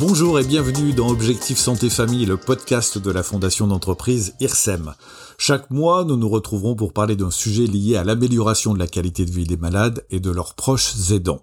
Bonjour 0.00 0.38
et 0.38 0.44
bienvenue 0.44 0.92
dans 0.92 1.08
Objectif 1.08 1.58
Santé 1.58 1.90
Famille, 1.90 2.24
le 2.24 2.36
podcast 2.36 2.98
de 2.98 3.10
la 3.10 3.24
fondation 3.24 3.66
d'entreprise 3.66 4.36
IRSEM. 4.38 4.94
Chaque 5.38 5.72
mois, 5.72 6.04
nous 6.04 6.16
nous 6.16 6.28
retrouverons 6.28 6.76
pour 6.76 6.92
parler 6.92 7.16
d'un 7.16 7.32
sujet 7.32 7.66
lié 7.66 7.96
à 7.96 8.04
l'amélioration 8.04 8.74
de 8.74 8.78
la 8.78 8.86
qualité 8.86 9.24
de 9.24 9.32
vie 9.32 9.44
des 9.44 9.56
malades 9.56 10.06
et 10.10 10.20
de 10.20 10.30
leurs 10.30 10.54
proches 10.54 11.10
aidants. 11.10 11.42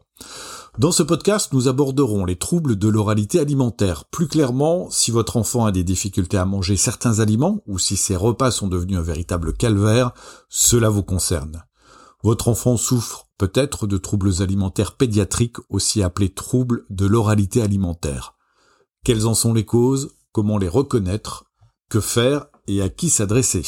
Dans 0.79 0.93
ce 0.93 1.03
podcast, 1.03 1.51
nous 1.51 1.67
aborderons 1.67 2.23
les 2.23 2.37
troubles 2.37 2.77
de 2.77 2.87
l'oralité 2.87 3.41
alimentaire. 3.41 4.05
Plus 4.05 4.29
clairement, 4.29 4.89
si 4.89 5.11
votre 5.11 5.35
enfant 5.35 5.65
a 5.65 5.73
des 5.73 5.83
difficultés 5.83 6.37
à 6.37 6.45
manger 6.45 6.77
certains 6.77 7.19
aliments 7.19 7.61
ou 7.67 7.77
si 7.77 7.97
ses 7.97 8.15
repas 8.15 8.51
sont 8.51 8.69
devenus 8.69 8.97
un 8.97 9.01
véritable 9.01 9.51
calvaire, 9.51 10.11
cela 10.47 10.87
vous 10.87 11.03
concerne. 11.03 11.65
Votre 12.23 12.47
enfant 12.47 12.77
souffre 12.77 13.27
peut-être 13.37 13.85
de 13.85 13.97
troubles 13.97 14.41
alimentaires 14.41 14.95
pédiatriques, 14.95 15.57
aussi 15.69 16.01
appelés 16.01 16.29
troubles 16.29 16.85
de 16.89 17.05
l'oralité 17.05 17.61
alimentaire. 17.61 18.34
Quelles 19.05 19.27
en 19.27 19.35
sont 19.35 19.53
les 19.53 19.65
causes 19.65 20.15
Comment 20.31 20.57
les 20.57 20.67
reconnaître 20.67 21.45
Que 21.91 21.99
faire 21.99 22.47
et 22.67 22.81
à 22.81 22.89
qui 22.89 23.11
s'adresser 23.11 23.61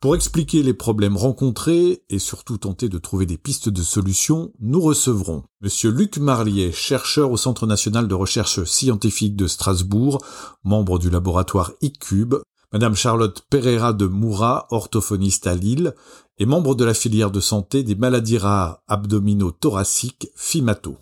Pour 0.00 0.16
expliquer 0.16 0.64
les 0.64 0.74
problèmes 0.74 1.16
rencontrés 1.16 2.02
et 2.10 2.18
surtout 2.18 2.58
tenter 2.58 2.88
de 2.88 2.98
trouver 2.98 3.26
des 3.26 3.38
pistes 3.38 3.68
de 3.68 3.82
solutions, 3.84 4.52
nous 4.58 4.80
recevrons 4.80 5.44
Monsieur 5.60 5.92
Luc 5.92 6.18
Marlier, 6.18 6.72
chercheur 6.72 7.30
au 7.30 7.36
Centre 7.36 7.68
national 7.68 8.08
de 8.08 8.14
recherche 8.16 8.64
scientifique 8.64 9.36
de 9.36 9.46
Strasbourg, 9.46 10.20
membre 10.64 10.98
du 10.98 11.10
laboratoire 11.10 11.70
ICUBE, 11.80 12.42
Madame 12.72 12.96
Charlotte 12.96 13.44
Pereira 13.48 13.92
de 13.92 14.06
Moura, 14.06 14.66
orthophoniste 14.70 15.46
à 15.46 15.54
Lille, 15.54 15.94
et 16.38 16.44
membre 16.44 16.74
de 16.74 16.84
la 16.84 16.94
filière 16.94 17.30
de 17.30 17.38
santé 17.38 17.84
des 17.84 17.94
maladies 17.94 18.38
rares 18.38 18.82
abdominaux 18.88 19.52
thoraciques 19.52 20.28
FIMATO. 20.34 20.96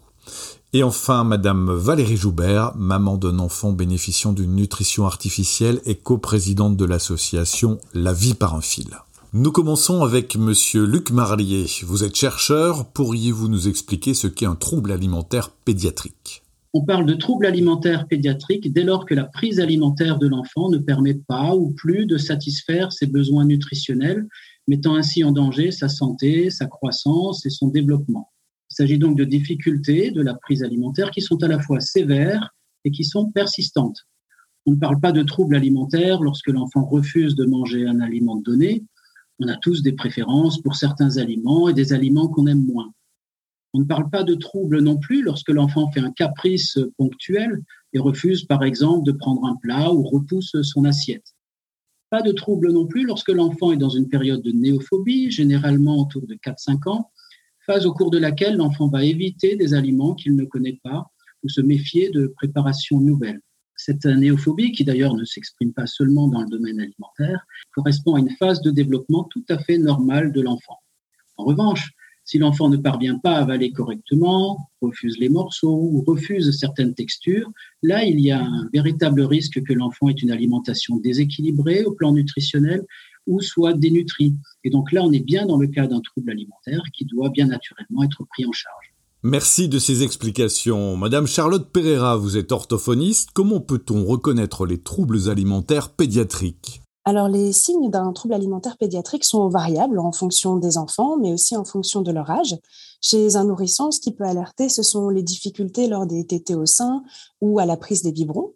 Et 0.77 0.83
enfin, 0.83 1.23
Madame 1.23 1.72
Valérie 1.72 2.17
Joubert, 2.17 2.75
maman 2.75 3.17
d'un 3.17 3.39
enfant 3.39 3.70
bénéficiant 3.70 4.33
d'une 4.33 4.56
nutrition 4.56 5.06
artificielle 5.06 5.81
et 5.86 5.94
coprésidente 5.94 6.77
de 6.77 6.84
l'association 6.84 7.78
La 7.94 8.12
vie 8.12 8.34
par 8.34 8.56
un 8.56 8.61
fil. 8.61 8.89
Nous 9.33 9.53
commençons 9.53 10.03
avec 10.03 10.36
Monsieur 10.36 10.84
Luc 10.84 11.12
Marlier. 11.12 11.66
Vous 11.84 12.03
êtes 12.03 12.16
chercheur, 12.16 12.86
pourriez-vous 12.86 13.47
nous 13.47 13.69
expliquer 13.69 14.14
ce 14.14 14.27
qu'est 14.27 14.47
un 14.47 14.56
trouble 14.56 14.91
alimentaire 14.91 15.50
pédiatrique? 15.50 16.42
On 16.72 16.84
parle 16.84 17.06
de 17.06 17.14
trouble 17.14 17.47
alimentaire 17.47 18.09
pédiatrique 18.09 18.72
dès 18.72 18.83
lors 18.83 19.06
que 19.06 19.14
la 19.14 19.27
prise 19.27 19.61
alimentaire 19.61 20.19
de 20.19 20.27
l'enfant 20.27 20.70
ne 20.70 20.78
permet 20.78 21.14
pas 21.14 21.55
ou 21.55 21.70
plus 21.70 22.05
de 22.05 22.19
satisfaire 22.19 22.92
ses 22.92 23.06
besoins 23.06 23.44
nutritionnels, 23.44 24.27
mettant 24.66 24.97
ainsi 24.97 25.22
en 25.22 25.31
danger 25.31 25.70
sa 25.70 25.88
santé, 25.88 26.50
sa 26.50 26.66
croissance 26.66 27.47
et 27.47 27.50
son 27.50 27.69
développement. 27.69 28.33
Il 28.75 28.83
s'agit 28.83 28.98
donc 28.98 29.17
de 29.17 29.22
difficultés 29.22 30.11
de 30.11 30.20
la 30.20 30.34
prise 30.34 30.64
alimentaire 30.64 31.12
qui 31.12 31.20
sont 31.20 31.41
à 31.44 31.47
la 31.47 31.61
fois 31.61 31.78
sévères 31.78 32.56
et 32.84 32.91
qui 32.91 33.05
sont 33.05 33.31
persistantes. 33.31 34.00
On 34.66 34.72
ne 34.72 34.77
parle 34.77 34.98
pas 34.98 35.12
de 35.12 35.22
troubles 35.22 35.55
alimentaires 35.55 36.20
lorsque 36.20 36.48
l'enfant 36.48 36.84
refuse 36.84 37.36
de 37.36 37.44
manger 37.44 37.86
un 37.86 38.00
aliment 38.00 38.34
donné. 38.34 38.84
On 39.39 39.47
a 39.47 39.56
tous 39.58 39.83
des 39.83 39.92
préférences 39.92 40.61
pour 40.61 40.75
certains 40.75 41.19
aliments 41.19 41.69
et 41.69 41.72
des 41.72 41.92
aliments 41.92 42.27
qu'on 42.27 42.48
aime 42.48 42.64
moins. 42.64 42.92
On 43.75 43.78
ne 43.78 43.84
parle 43.84 44.11
pas 44.11 44.25
de 44.25 44.34
troubles 44.34 44.81
non 44.81 44.97
plus 44.97 45.22
lorsque 45.22 45.50
l'enfant 45.50 45.92
fait 45.92 46.00
un 46.00 46.11
caprice 46.11 46.77
ponctuel 46.97 47.62
et 47.92 48.00
refuse 48.00 48.44
par 48.44 48.64
exemple 48.64 49.06
de 49.06 49.12
prendre 49.12 49.47
un 49.47 49.55
plat 49.55 49.92
ou 49.92 50.03
repousse 50.03 50.56
son 50.62 50.84
assiette. 50.84 51.36
Pas 52.11 52.22
de 52.22 52.33
troubles 52.33 52.72
non 52.72 52.88
plus 52.88 53.06
lorsque 53.06 53.31
l'enfant 53.31 53.70
est 53.70 53.77
dans 53.77 53.88
une 53.88 54.09
période 54.09 54.42
de 54.42 54.50
néophobie, 54.50 55.31
généralement 55.31 56.03
autour 56.03 56.27
de 56.27 56.34
4-5 56.34 56.91
ans, 56.91 57.12
phase 57.66 57.86
au 57.86 57.92
cours 57.92 58.10
de 58.10 58.18
laquelle 58.18 58.56
l'enfant 58.56 58.88
va 58.88 59.04
éviter 59.04 59.56
des 59.56 59.74
aliments 59.74 60.14
qu'il 60.14 60.36
ne 60.36 60.44
connaît 60.44 60.80
pas 60.82 61.10
ou 61.42 61.48
se 61.48 61.60
méfier 61.60 62.10
de 62.10 62.26
préparations 62.26 63.00
nouvelles. 63.00 63.40
Cette 63.76 64.06
néophobie, 64.06 64.72
qui 64.72 64.84
d'ailleurs 64.84 65.14
ne 65.14 65.24
s'exprime 65.24 65.72
pas 65.72 65.86
seulement 65.86 66.28
dans 66.28 66.42
le 66.42 66.48
domaine 66.48 66.80
alimentaire, 66.80 67.44
correspond 67.74 68.14
à 68.14 68.20
une 68.20 68.30
phase 68.38 68.60
de 68.62 68.70
développement 68.70 69.24
tout 69.24 69.44
à 69.48 69.58
fait 69.58 69.78
normale 69.78 70.32
de 70.32 70.41
l'enfant. 70.41 70.78
En 71.36 71.44
revanche, 71.44 71.92
si 72.24 72.38
l'enfant 72.38 72.70
ne 72.70 72.78
parvient 72.78 73.19
pas 73.19 73.36
à 73.36 73.42
avaler 73.42 73.70
correctement, 73.70 74.70
refuse 74.80 75.19
les 75.19 75.28
morceaux 75.28 75.91
ou 75.92 76.03
refuse 76.06 76.56
certaines 76.56 76.94
textures, 76.94 77.50
là, 77.82 78.04
il 78.04 78.19
y 78.20 78.30
a 78.30 78.42
un 78.42 78.70
véritable 78.72 79.20
risque 79.22 79.62
que 79.62 79.74
l'enfant 79.74 80.08
ait 80.08 80.12
une 80.12 80.30
alimentation 80.30 80.97
déséquilibrée 80.97 81.84
au 81.84 81.92
plan 81.92 82.12
nutritionnel 82.12 82.86
ou 83.26 83.40
soit 83.40 83.72
dénutri. 83.72 84.34
Et 84.64 84.70
donc 84.70 84.92
là, 84.92 85.02
on 85.02 85.12
est 85.12 85.24
bien 85.24 85.46
dans 85.46 85.56
le 85.56 85.66
cas 85.68 85.86
d'un 85.86 86.00
trouble 86.00 86.30
alimentaire 86.30 86.82
qui 86.92 87.04
doit 87.04 87.30
bien 87.30 87.46
naturellement 87.46 88.02
être 88.02 88.24
pris 88.24 88.46
en 88.46 88.52
charge. 88.52 88.94
Merci 89.22 89.68
de 89.68 89.78
ces 89.78 90.02
explications. 90.02 90.98
Madame 90.98 91.26
Charlotte 91.26 91.70
Pereira, 91.72 92.16
vous 92.16 92.36
êtes 92.36 92.52
orthophoniste. 92.52 93.30
Comment 93.32 93.60
peut-on 93.60 94.04
reconnaître 94.04 94.66
les 94.66 94.82
troubles 94.82 95.30
alimentaires 95.30 95.90
pédiatriques? 95.90 96.82
Alors, 97.06 97.28
les 97.28 97.52
signes 97.52 97.90
d'un 97.90 98.12
trouble 98.12 98.34
alimentaire 98.34 98.78
pédiatrique 98.78 99.24
sont 99.24 99.48
variables 99.48 99.98
en 99.98 100.10
fonction 100.10 100.56
des 100.56 100.78
enfants, 100.78 101.18
mais 101.18 101.32
aussi 101.32 101.54
en 101.54 101.64
fonction 101.64 102.00
de 102.00 102.10
leur 102.10 102.30
âge. 102.30 102.56
Chez 103.02 103.36
un 103.36 103.44
nourrisson, 103.44 103.91
ce 103.91 104.00
qui 104.00 104.12
peut 104.12 104.24
alerter, 104.24 104.70
ce 104.70 104.82
sont 104.82 105.10
les 105.10 105.22
difficultés 105.22 105.86
lors 105.86 106.06
des 106.06 106.26
tétés 106.26 106.54
au 106.54 106.64
sein 106.64 107.02
ou 107.42 107.58
à 107.58 107.66
la 107.66 107.76
prise 107.76 108.02
des 108.02 108.12
biberons. 108.12 108.54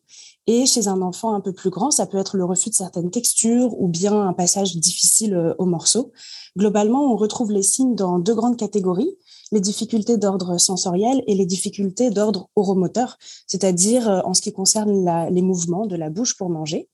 Et 0.50 0.64
chez 0.64 0.88
un 0.88 1.02
enfant 1.02 1.34
un 1.34 1.40
peu 1.40 1.52
plus 1.52 1.68
grand, 1.68 1.90
ça 1.90 2.06
peut 2.06 2.16
être 2.16 2.38
le 2.38 2.44
refus 2.46 2.70
de 2.70 2.74
certaines 2.74 3.10
textures 3.10 3.78
ou 3.78 3.86
bien 3.86 4.18
un 4.18 4.32
passage 4.32 4.76
difficile 4.76 5.34
euh, 5.34 5.54
au 5.58 5.66
morceau. 5.66 6.10
Globalement, 6.56 7.12
on 7.12 7.16
retrouve 7.16 7.52
les 7.52 7.62
signes 7.62 7.94
dans 7.94 8.18
deux 8.18 8.34
grandes 8.34 8.56
catégories, 8.56 9.14
les 9.52 9.60
difficultés 9.60 10.16
d'ordre 10.16 10.56
sensoriel 10.56 11.22
et 11.26 11.34
les 11.34 11.44
difficultés 11.44 12.08
d'ordre 12.08 12.48
oromoteur, 12.56 13.18
c'est-à-dire 13.46 14.08
euh, 14.08 14.20
en 14.24 14.32
ce 14.32 14.40
qui 14.40 14.54
concerne 14.54 15.28
les 15.30 15.42
mouvements 15.42 15.84
de 15.84 15.96
la 15.96 16.08
bouche 16.08 16.34
pour 16.34 16.48
manger. 16.48 16.88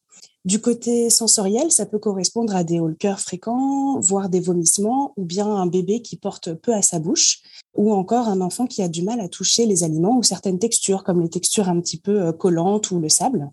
Du 0.44 0.60
côté 0.60 1.08
sensoriel, 1.08 1.72
ça 1.72 1.86
peut 1.86 1.98
correspondre 1.98 2.54
à 2.54 2.64
des 2.64 2.78
hauts 2.78 2.92
cœur 2.92 3.18
fréquents, 3.18 3.98
voire 4.00 4.28
des 4.28 4.40
vomissements, 4.40 5.14
ou 5.16 5.24
bien 5.24 5.46
un 5.46 5.66
bébé 5.66 6.02
qui 6.02 6.16
porte 6.16 6.52
peu 6.52 6.74
à 6.74 6.82
sa 6.82 6.98
bouche, 6.98 7.40
ou 7.74 7.94
encore 7.94 8.28
un 8.28 8.42
enfant 8.42 8.66
qui 8.66 8.82
a 8.82 8.88
du 8.88 9.02
mal 9.02 9.20
à 9.20 9.28
toucher 9.28 9.64
les 9.64 9.84
aliments 9.84 10.18
ou 10.18 10.22
certaines 10.22 10.58
textures, 10.58 11.02
comme 11.02 11.22
les 11.22 11.30
textures 11.30 11.70
un 11.70 11.80
petit 11.80 11.98
peu 11.98 12.20
euh, 12.20 12.32
collantes 12.32 12.90
ou 12.90 13.00
le 13.00 13.08
sable. 13.08 13.50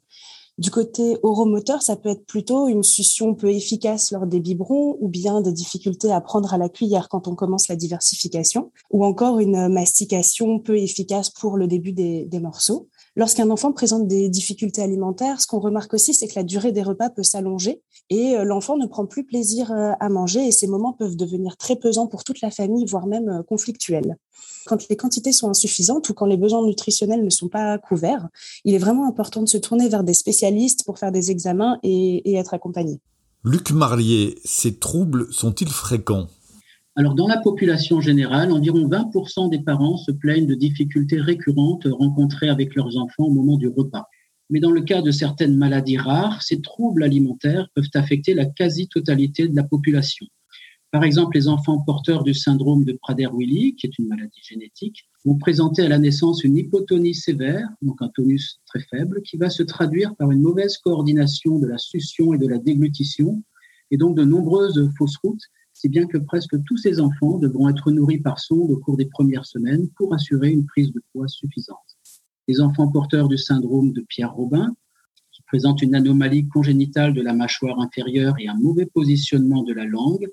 Du 0.57 0.69
côté 0.69 1.17
oromoteur, 1.23 1.81
ça 1.81 1.95
peut 1.95 2.09
être 2.09 2.25
plutôt 2.25 2.67
une 2.67 2.83
succion 2.83 3.35
peu 3.35 3.49
efficace 3.49 4.11
lors 4.11 4.27
des 4.27 4.41
biberons 4.41 4.97
ou 4.99 5.07
bien 5.07 5.39
des 5.39 5.53
difficultés 5.53 6.11
à 6.11 6.19
prendre 6.19 6.53
à 6.53 6.57
la 6.57 6.67
cuillère 6.67 7.07
quand 7.07 7.29
on 7.29 7.35
commence 7.35 7.69
la 7.69 7.77
diversification 7.77 8.69
ou 8.91 9.05
encore 9.05 9.39
une 9.39 9.69
mastication 9.69 10.59
peu 10.59 10.77
efficace 10.77 11.29
pour 11.29 11.55
le 11.55 11.67
début 11.67 11.93
des, 11.93 12.25
des 12.25 12.39
morceaux. 12.39 12.89
Lorsqu'un 13.17 13.49
enfant 13.49 13.73
présente 13.73 14.07
des 14.07 14.29
difficultés 14.29 14.81
alimentaires, 14.81 15.41
ce 15.41 15.47
qu'on 15.47 15.59
remarque 15.59 15.93
aussi, 15.93 16.13
c'est 16.13 16.29
que 16.29 16.35
la 16.37 16.43
durée 16.43 16.71
des 16.71 16.81
repas 16.81 17.09
peut 17.09 17.23
s'allonger 17.23 17.81
et 18.09 18.37
euh, 18.37 18.45
l'enfant 18.45 18.77
ne 18.77 18.85
prend 18.85 19.05
plus 19.05 19.25
plaisir 19.25 19.69
euh, 19.71 19.91
à 19.99 20.07
manger 20.07 20.47
et 20.47 20.51
ces 20.53 20.65
moments 20.65 20.93
peuvent 20.93 21.17
devenir 21.17 21.57
très 21.57 21.75
pesants 21.75 22.07
pour 22.07 22.23
toute 22.23 22.39
la 22.39 22.51
famille, 22.51 22.85
voire 22.85 23.07
même 23.07 23.27
euh, 23.27 23.43
conflictuels. 23.43 24.15
Quand 24.65 24.87
les 24.87 24.95
quantités 24.95 25.33
sont 25.33 25.49
insuffisantes 25.49 26.07
ou 26.07 26.13
quand 26.13 26.25
les 26.25 26.37
besoins 26.37 26.65
nutritionnels 26.65 27.25
ne 27.25 27.29
sont 27.29 27.49
pas 27.49 27.77
couverts, 27.77 28.29
il 28.63 28.75
est 28.75 28.79
vraiment 28.79 29.07
important 29.07 29.41
de 29.41 29.49
se 29.49 29.57
tourner 29.57 29.89
vers 29.89 30.05
des 30.05 30.13
spécialistes 30.13 30.85
pour 30.85 30.97
faire 30.97 31.11
des 31.11 31.31
examens 31.31 31.79
et, 31.83 32.31
et 32.31 32.35
être 32.35 32.53
accompagné. 32.53 33.01
Luc 33.43 33.71
Marlier, 33.71 34.39
ces 34.45 34.77
troubles 34.77 35.27
sont-ils 35.33 35.69
fréquents? 35.69 36.27
Alors, 36.97 37.15
dans 37.15 37.27
la 37.27 37.37
population 37.37 38.01
générale, 38.01 38.51
environ 38.51 38.89
20% 38.89 39.49
des 39.49 39.59
parents 39.59 39.95
se 39.95 40.11
plaignent 40.11 40.45
de 40.45 40.55
difficultés 40.55 41.21
récurrentes 41.21 41.87
rencontrées 41.89 42.49
avec 42.49 42.75
leurs 42.75 42.97
enfants 42.97 43.23
au 43.23 43.31
moment 43.31 43.57
du 43.57 43.69
repas. 43.69 44.07
Mais 44.49 44.59
dans 44.59 44.71
le 44.71 44.81
cas 44.81 45.01
de 45.01 45.11
certaines 45.11 45.55
maladies 45.55 45.97
rares, 45.97 46.43
ces 46.43 46.61
troubles 46.61 47.03
alimentaires 47.03 47.69
peuvent 47.73 47.85
affecter 47.93 48.33
la 48.33 48.45
quasi-totalité 48.45 49.47
de 49.47 49.55
la 49.55 49.63
population. 49.63 50.25
Par 50.91 51.05
exemple, 51.05 51.37
les 51.37 51.47
enfants 51.47 51.79
porteurs 51.79 52.25
du 52.25 52.33
syndrome 52.33 52.83
de 52.83 52.91
Prader-Willi, 53.01 53.75
qui 53.75 53.87
est 53.87 53.97
une 53.97 54.09
maladie 54.09 54.41
génétique, 54.43 55.07
vont 55.23 55.37
présenter 55.37 55.83
à 55.83 55.87
la 55.87 55.97
naissance 55.97 56.43
une 56.43 56.57
hypotonie 56.57 57.15
sévère, 57.15 57.69
donc 57.81 58.01
un 58.01 58.09
tonus 58.09 58.59
très 58.65 58.81
faible, 58.81 59.21
qui 59.21 59.37
va 59.37 59.49
se 59.49 59.63
traduire 59.63 60.13
par 60.17 60.29
une 60.31 60.41
mauvaise 60.41 60.77
coordination 60.79 61.57
de 61.57 61.67
la 61.67 61.77
succion 61.77 62.33
et 62.33 62.37
de 62.37 62.47
la 62.47 62.57
déglutition, 62.57 63.41
et 63.91 63.95
donc 63.95 64.17
de 64.17 64.25
nombreuses 64.25 64.91
fausses 64.97 65.15
routes 65.23 65.47
si 65.81 65.89
bien 65.89 66.05
que 66.05 66.19
presque 66.19 66.63
tous 66.65 66.77
ces 66.77 66.99
enfants 66.99 67.39
devront 67.39 67.67
être 67.67 67.89
nourris 67.89 68.19
par 68.19 68.39
sonde 68.39 68.69
au 68.69 68.77
cours 68.77 68.97
des 68.97 69.07
premières 69.07 69.47
semaines 69.47 69.89
pour 69.95 70.13
assurer 70.13 70.51
une 70.51 70.67
prise 70.67 70.91
de 70.91 71.01
poids 71.11 71.27
suffisante. 71.27 71.97
Les 72.47 72.61
enfants 72.61 72.87
porteurs 72.91 73.27
du 73.27 73.39
syndrome 73.39 73.91
de 73.91 74.01
Pierre-Robin, 74.01 74.75
qui 75.31 75.41
présentent 75.41 75.81
une 75.81 75.95
anomalie 75.95 76.47
congénitale 76.47 77.15
de 77.15 77.21
la 77.23 77.33
mâchoire 77.33 77.79
inférieure 77.79 78.35
et 78.39 78.47
un 78.47 78.53
mauvais 78.53 78.85
positionnement 78.85 79.63
de 79.63 79.73
la 79.73 79.85
langue, 79.85 80.27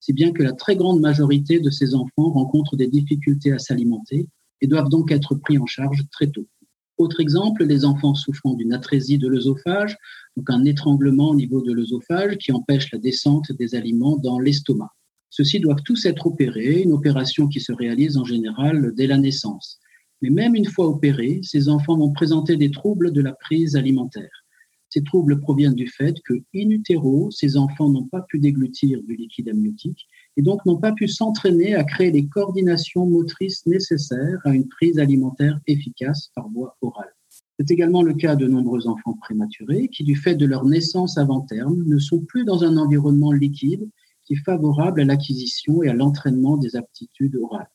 si 0.00 0.12
bien 0.12 0.32
que 0.32 0.42
la 0.42 0.52
très 0.52 0.76
grande 0.76 1.00
majorité 1.00 1.60
de 1.60 1.70
ces 1.70 1.94
enfants 1.94 2.30
rencontrent 2.30 2.76
des 2.76 2.88
difficultés 2.88 3.52
à 3.52 3.58
s'alimenter 3.58 4.28
et 4.60 4.66
doivent 4.66 4.90
donc 4.90 5.10
être 5.10 5.34
pris 5.34 5.56
en 5.56 5.64
charge 5.64 6.04
très 6.10 6.26
tôt. 6.26 6.46
Autre 6.96 7.20
exemple, 7.20 7.64
les 7.64 7.84
enfants 7.84 8.14
souffrant 8.14 8.54
d'une 8.54 8.72
atrésie 8.72 9.18
de 9.18 9.26
l'œsophage, 9.26 9.96
donc 10.36 10.48
un 10.48 10.64
étranglement 10.64 11.30
au 11.30 11.34
niveau 11.34 11.60
de 11.60 11.72
l'œsophage 11.72 12.36
qui 12.38 12.52
empêche 12.52 12.92
la 12.92 12.98
descente 12.98 13.50
des 13.52 13.74
aliments 13.74 14.16
dans 14.16 14.38
l'estomac. 14.38 14.90
Ceux-ci 15.30 15.58
doivent 15.58 15.82
tous 15.84 16.06
être 16.06 16.28
opérés, 16.28 16.82
une 16.82 16.92
opération 16.92 17.48
qui 17.48 17.60
se 17.60 17.72
réalise 17.72 18.16
en 18.16 18.24
général 18.24 18.92
dès 18.94 19.08
la 19.08 19.18
naissance. 19.18 19.80
Mais 20.22 20.30
même 20.30 20.54
une 20.54 20.66
fois 20.66 20.88
opérés, 20.88 21.40
ces 21.42 21.68
enfants 21.68 21.96
vont 21.96 22.12
présenter 22.12 22.56
des 22.56 22.70
troubles 22.70 23.12
de 23.12 23.20
la 23.20 23.32
prise 23.32 23.74
alimentaire. 23.74 24.44
Ces 24.88 25.02
troubles 25.02 25.40
proviennent 25.40 25.74
du 25.74 25.88
fait 25.88 26.16
que, 26.24 26.34
in 26.54 26.70
utero, 26.70 27.28
ces 27.32 27.56
enfants 27.56 27.90
n'ont 27.90 28.06
pas 28.06 28.22
pu 28.22 28.38
déglutir 28.38 29.02
du 29.02 29.16
liquide 29.16 29.48
amniotique 29.48 30.06
et 30.36 30.42
donc 30.42 30.64
n'ont 30.66 30.78
pas 30.78 30.92
pu 30.92 31.08
s'entraîner 31.08 31.74
à 31.74 31.84
créer 31.84 32.10
les 32.10 32.26
coordinations 32.26 33.06
motrices 33.06 33.66
nécessaires 33.66 34.40
à 34.44 34.54
une 34.54 34.68
prise 34.68 34.98
alimentaire 34.98 35.60
efficace 35.66 36.30
par 36.34 36.48
voie 36.48 36.76
orale. 36.80 37.14
C'est 37.58 37.70
également 37.70 38.02
le 38.02 38.14
cas 38.14 38.34
de 38.34 38.46
nombreux 38.46 38.88
enfants 38.88 39.14
prématurés 39.14 39.88
qui, 39.88 40.02
du 40.02 40.16
fait 40.16 40.34
de 40.34 40.46
leur 40.46 40.64
naissance 40.64 41.18
avant 41.18 41.40
terme, 41.40 41.84
ne 41.86 41.98
sont 41.98 42.20
plus 42.20 42.44
dans 42.44 42.64
un 42.64 42.76
environnement 42.76 43.32
liquide 43.32 43.88
qui 44.24 44.34
est 44.34 44.44
favorable 44.44 45.02
à 45.02 45.04
l'acquisition 45.04 45.82
et 45.82 45.88
à 45.88 45.94
l'entraînement 45.94 46.56
des 46.56 46.76
aptitudes 46.76 47.36
orales. 47.36 47.70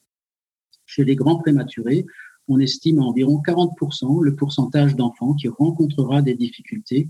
Chez 0.85 1.05
les 1.05 1.15
grands 1.15 1.37
prématurés, 1.37 2.05
on 2.47 2.59
estime 2.59 2.99
à 2.99 3.03
environ 3.03 3.41
40% 3.45 4.23
le 4.23 4.35
pourcentage 4.35 4.95
d'enfants 4.95 5.35
qui 5.35 5.47
rencontrera 5.47 6.21
des 6.21 6.33
difficultés 6.33 7.09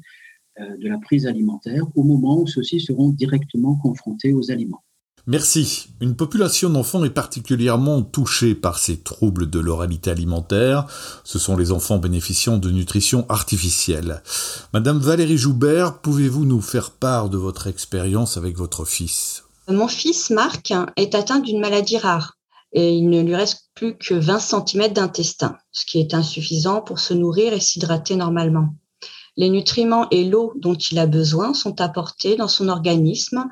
euh, 0.60 0.78
de 0.78 0.88
la 0.88 0.98
prise 0.98 1.26
alimentaire 1.26 1.86
au 1.96 2.04
moment 2.04 2.42
où 2.42 2.48
ceux-ci 2.48 2.82
seront 2.82 3.10
directement 3.10 3.78
confrontés 3.78 4.34
aux 4.34 4.52
aliments. 4.52 4.84
Merci. 5.32 5.90
Une 6.02 6.16
population 6.16 6.72
d'enfants 6.72 7.04
est 7.04 7.12
particulièrement 7.12 8.02
touchée 8.02 8.56
par 8.56 8.80
ces 8.80 8.98
troubles 8.98 9.48
de 9.48 9.60
l'oralité 9.60 10.10
alimentaire. 10.10 10.88
Ce 11.24 11.38
sont 11.38 11.56
les 11.56 11.72
enfants 11.72 12.00
bénéficiant 12.00 12.58
de 12.58 12.72
nutrition 12.72 13.28
artificielle. 13.30 14.24
Madame 14.74 14.98
Valérie 14.98 15.38
Joubert, 15.38 16.00
pouvez-vous 16.00 16.46
nous 16.46 16.62
faire 16.62 16.90
part 16.90 17.30
de 17.30 17.38
votre 17.38 17.68
expérience 17.68 18.38
avec 18.38 18.58
votre 18.58 18.86
fils? 18.86 19.44
Mon 19.68 19.88
fils 19.88 20.32
Marc 20.32 20.74
est 20.96 21.14
atteint 21.14 21.38
d'une 21.38 21.60
maladie 21.60 22.00
rare 22.00 22.34
et 22.74 22.96
il 22.96 23.08
ne 23.12 23.22
lui 23.22 23.36
reste 23.36 23.70
plus 23.76 24.00
que 24.00 24.16
20 24.16 24.40
cm 24.40 24.94
d'intestin, 24.94 25.58
ce 25.72 25.86
qui 25.86 26.00
est 26.00 26.16
insuffisant 26.16 26.82
pour 26.82 26.98
se 26.98 27.14
nourrir 27.14 27.54
et 27.54 27.60
s'hydrater 27.60 28.16
normalement. 28.16 28.74
Les 29.38 29.50
nutriments 29.50 30.08
et 30.10 30.26
l'eau 30.26 30.54
dont 30.56 30.74
il 30.74 30.98
a 30.98 31.06
besoin 31.06 31.54
sont 31.54 31.80
apportés 31.82 32.36
dans 32.36 32.48
son 32.48 32.68
organisme 32.68 33.46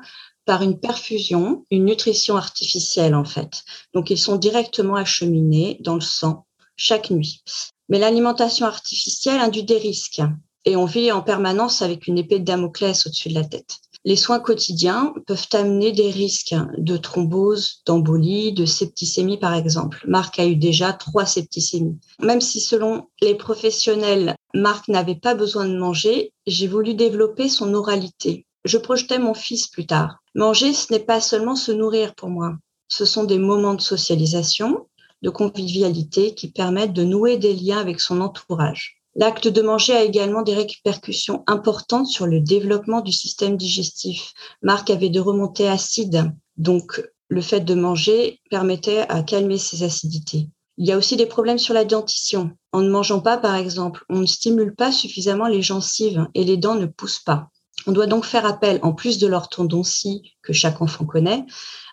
par 0.48 0.62
une 0.62 0.80
perfusion, 0.80 1.64
une 1.70 1.84
nutrition 1.84 2.36
artificielle 2.36 3.14
en 3.14 3.24
fait. 3.24 3.64
Donc 3.94 4.10
ils 4.10 4.18
sont 4.18 4.36
directement 4.36 4.96
acheminés 4.96 5.76
dans 5.80 5.94
le 5.94 6.00
sang 6.00 6.46
chaque 6.74 7.10
nuit. 7.10 7.42
Mais 7.88 7.98
l'alimentation 7.98 8.66
artificielle 8.66 9.40
induit 9.40 9.64
des 9.64 9.78
risques 9.78 10.22
et 10.64 10.74
on 10.74 10.86
vit 10.86 11.12
en 11.12 11.22
permanence 11.22 11.82
avec 11.82 12.06
une 12.06 12.18
épée 12.18 12.38
de 12.38 12.44
Damoclès 12.44 13.06
au-dessus 13.06 13.28
de 13.28 13.34
la 13.34 13.44
tête 13.44 13.78
les 14.04 14.16
soins 14.16 14.40
quotidiens 14.40 15.12
peuvent 15.26 15.48
amener 15.52 15.92
des 15.92 16.10
risques 16.10 16.54
de 16.78 16.96
thrombose, 16.96 17.82
d'embolie, 17.84 18.52
de 18.52 18.64
septicémie 18.64 19.38
par 19.38 19.54
exemple. 19.54 20.02
Marc 20.06 20.38
a 20.38 20.46
eu 20.46 20.56
déjà 20.56 20.92
trois 20.92 21.26
septicémies. 21.26 21.98
Même 22.20 22.40
si 22.40 22.60
selon 22.60 23.08
les 23.20 23.34
professionnels, 23.34 24.34
Marc 24.54 24.88
n'avait 24.88 25.16
pas 25.16 25.34
besoin 25.34 25.66
de 25.66 25.76
manger, 25.76 26.32
j'ai 26.46 26.68
voulu 26.68 26.94
développer 26.94 27.48
son 27.48 27.74
oralité. 27.74 28.46
Je 28.64 28.78
projetais 28.78 29.18
mon 29.18 29.34
fils 29.34 29.68
plus 29.68 29.86
tard. 29.86 30.18
Manger, 30.38 30.72
ce 30.72 30.92
n'est 30.92 31.00
pas 31.00 31.20
seulement 31.20 31.56
se 31.56 31.72
nourrir 31.72 32.14
pour 32.14 32.28
moi. 32.28 32.52
Ce 32.86 33.04
sont 33.04 33.24
des 33.24 33.38
moments 33.38 33.74
de 33.74 33.80
socialisation, 33.80 34.86
de 35.20 35.30
convivialité 35.30 36.32
qui 36.32 36.52
permettent 36.52 36.92
de 36.92 37.02
nouer 37.02 37.38
des 37.38 37.54
liens 37.54 37.80
avec 37.80 38.00
son 38.00 38.20
entourage. 38.20 39.02
L'acte 39.16 39.48
de 39.48 39.62
manger 39.62 39.94
a 39.94 40.04
également 40.04 40.42
des 40.42 40.54
répercussions 40.54 41.42
importantes 41.48 42.06
sur 42.06 42.28
le 42.28 42.38
développement 42.38 43.00
du 43.00 43.10
système 43.10 43.56
digestif. 43.56 44.32
Marc 44.62 44.90
avait 44.90 45.08
de 45.08 45.18
remontées 45.18 45.68
acides, 45.68 46.32
donc 46.56 47.02
le 47.26 47.40
fait 47.40 47.62
de 47.62 47.74
manger 47.74 48.40
permettait 48.48 49.06
à 49.08 49.24
calmer 49.24 49.58
ses 49.58 49.82
acidités. 49.82 50.50
Il 50.76 50.86
y 50.86 50.92
a 50.92 50.98
aussi 50.98 51.16
des 51.16 51.26
problèmes 51.26 51.58
sur 51.58 51.74
la 51.74 51.84
dentition. 51.84 52.52
En 52.70 52.82
ne 52.82 52.90
mangeant 52.90 53.20
pas, 53.20 53.38
par 53.38 53.56
exemple, 53.56 54.04
on 54.08 54.20
ne 54.20 54.26
stimule 54.26 54.76
pas 54.76 54.92
suffisamment 54.92 55.48
les 55.48 55.62
gencives 55.62 56.28
et 56.34 56.44
les 56.44 56.58
dents 56.58 56.76
ne 56.76 56.86
poussent 56.86 57.24
pas. 57.26 57.50
On 57.86 57.92
doit 57.92 58.06
donc 58.06 58.24
faire 58.24 58.44
appel, 58.44 58.80
en 58.82 58.92
plus 58.92 59.18
de 59.18 59.26
l'orthodontie 59.26 60.34
que 60.42 60.52
chaque 60.52 60.82
enfant 60.82 61.04
connaît, 61.04 61.46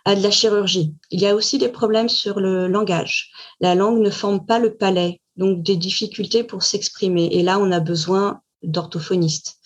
à 0.05 0.15
de 0.15 0.21
la 0.21 0.31
chirurgie. 0.31 0.95
Il 1.11 1.21
y 1.21 1.27
a 1.27 1.35
aussi 1.35 1.57
des 1.57 1.69
problèmes 1.69 2.09
sur 2.09 2.39
le 2.39 2.67
langage. 2.67 3.31
La 3.59 3.75
langue 3.75 3.99
ne 3.99 4.09
forme 4.09 4.45
pas 4.45 4.59
le 4.59 4.75
palais 4.75 5.21
donc 5.37 5.63
des 5.63 5.75
difficultés 5.75 6.43
pour 6.43 6.63
s'exprimer. 6.63 7.27
Et 7.31 7.43
là, 7.43 7.59
on 7.59 7.71
a 7.71 7.79
besoin 7.79 8.41
d'orthophonistes. 8.63 9.57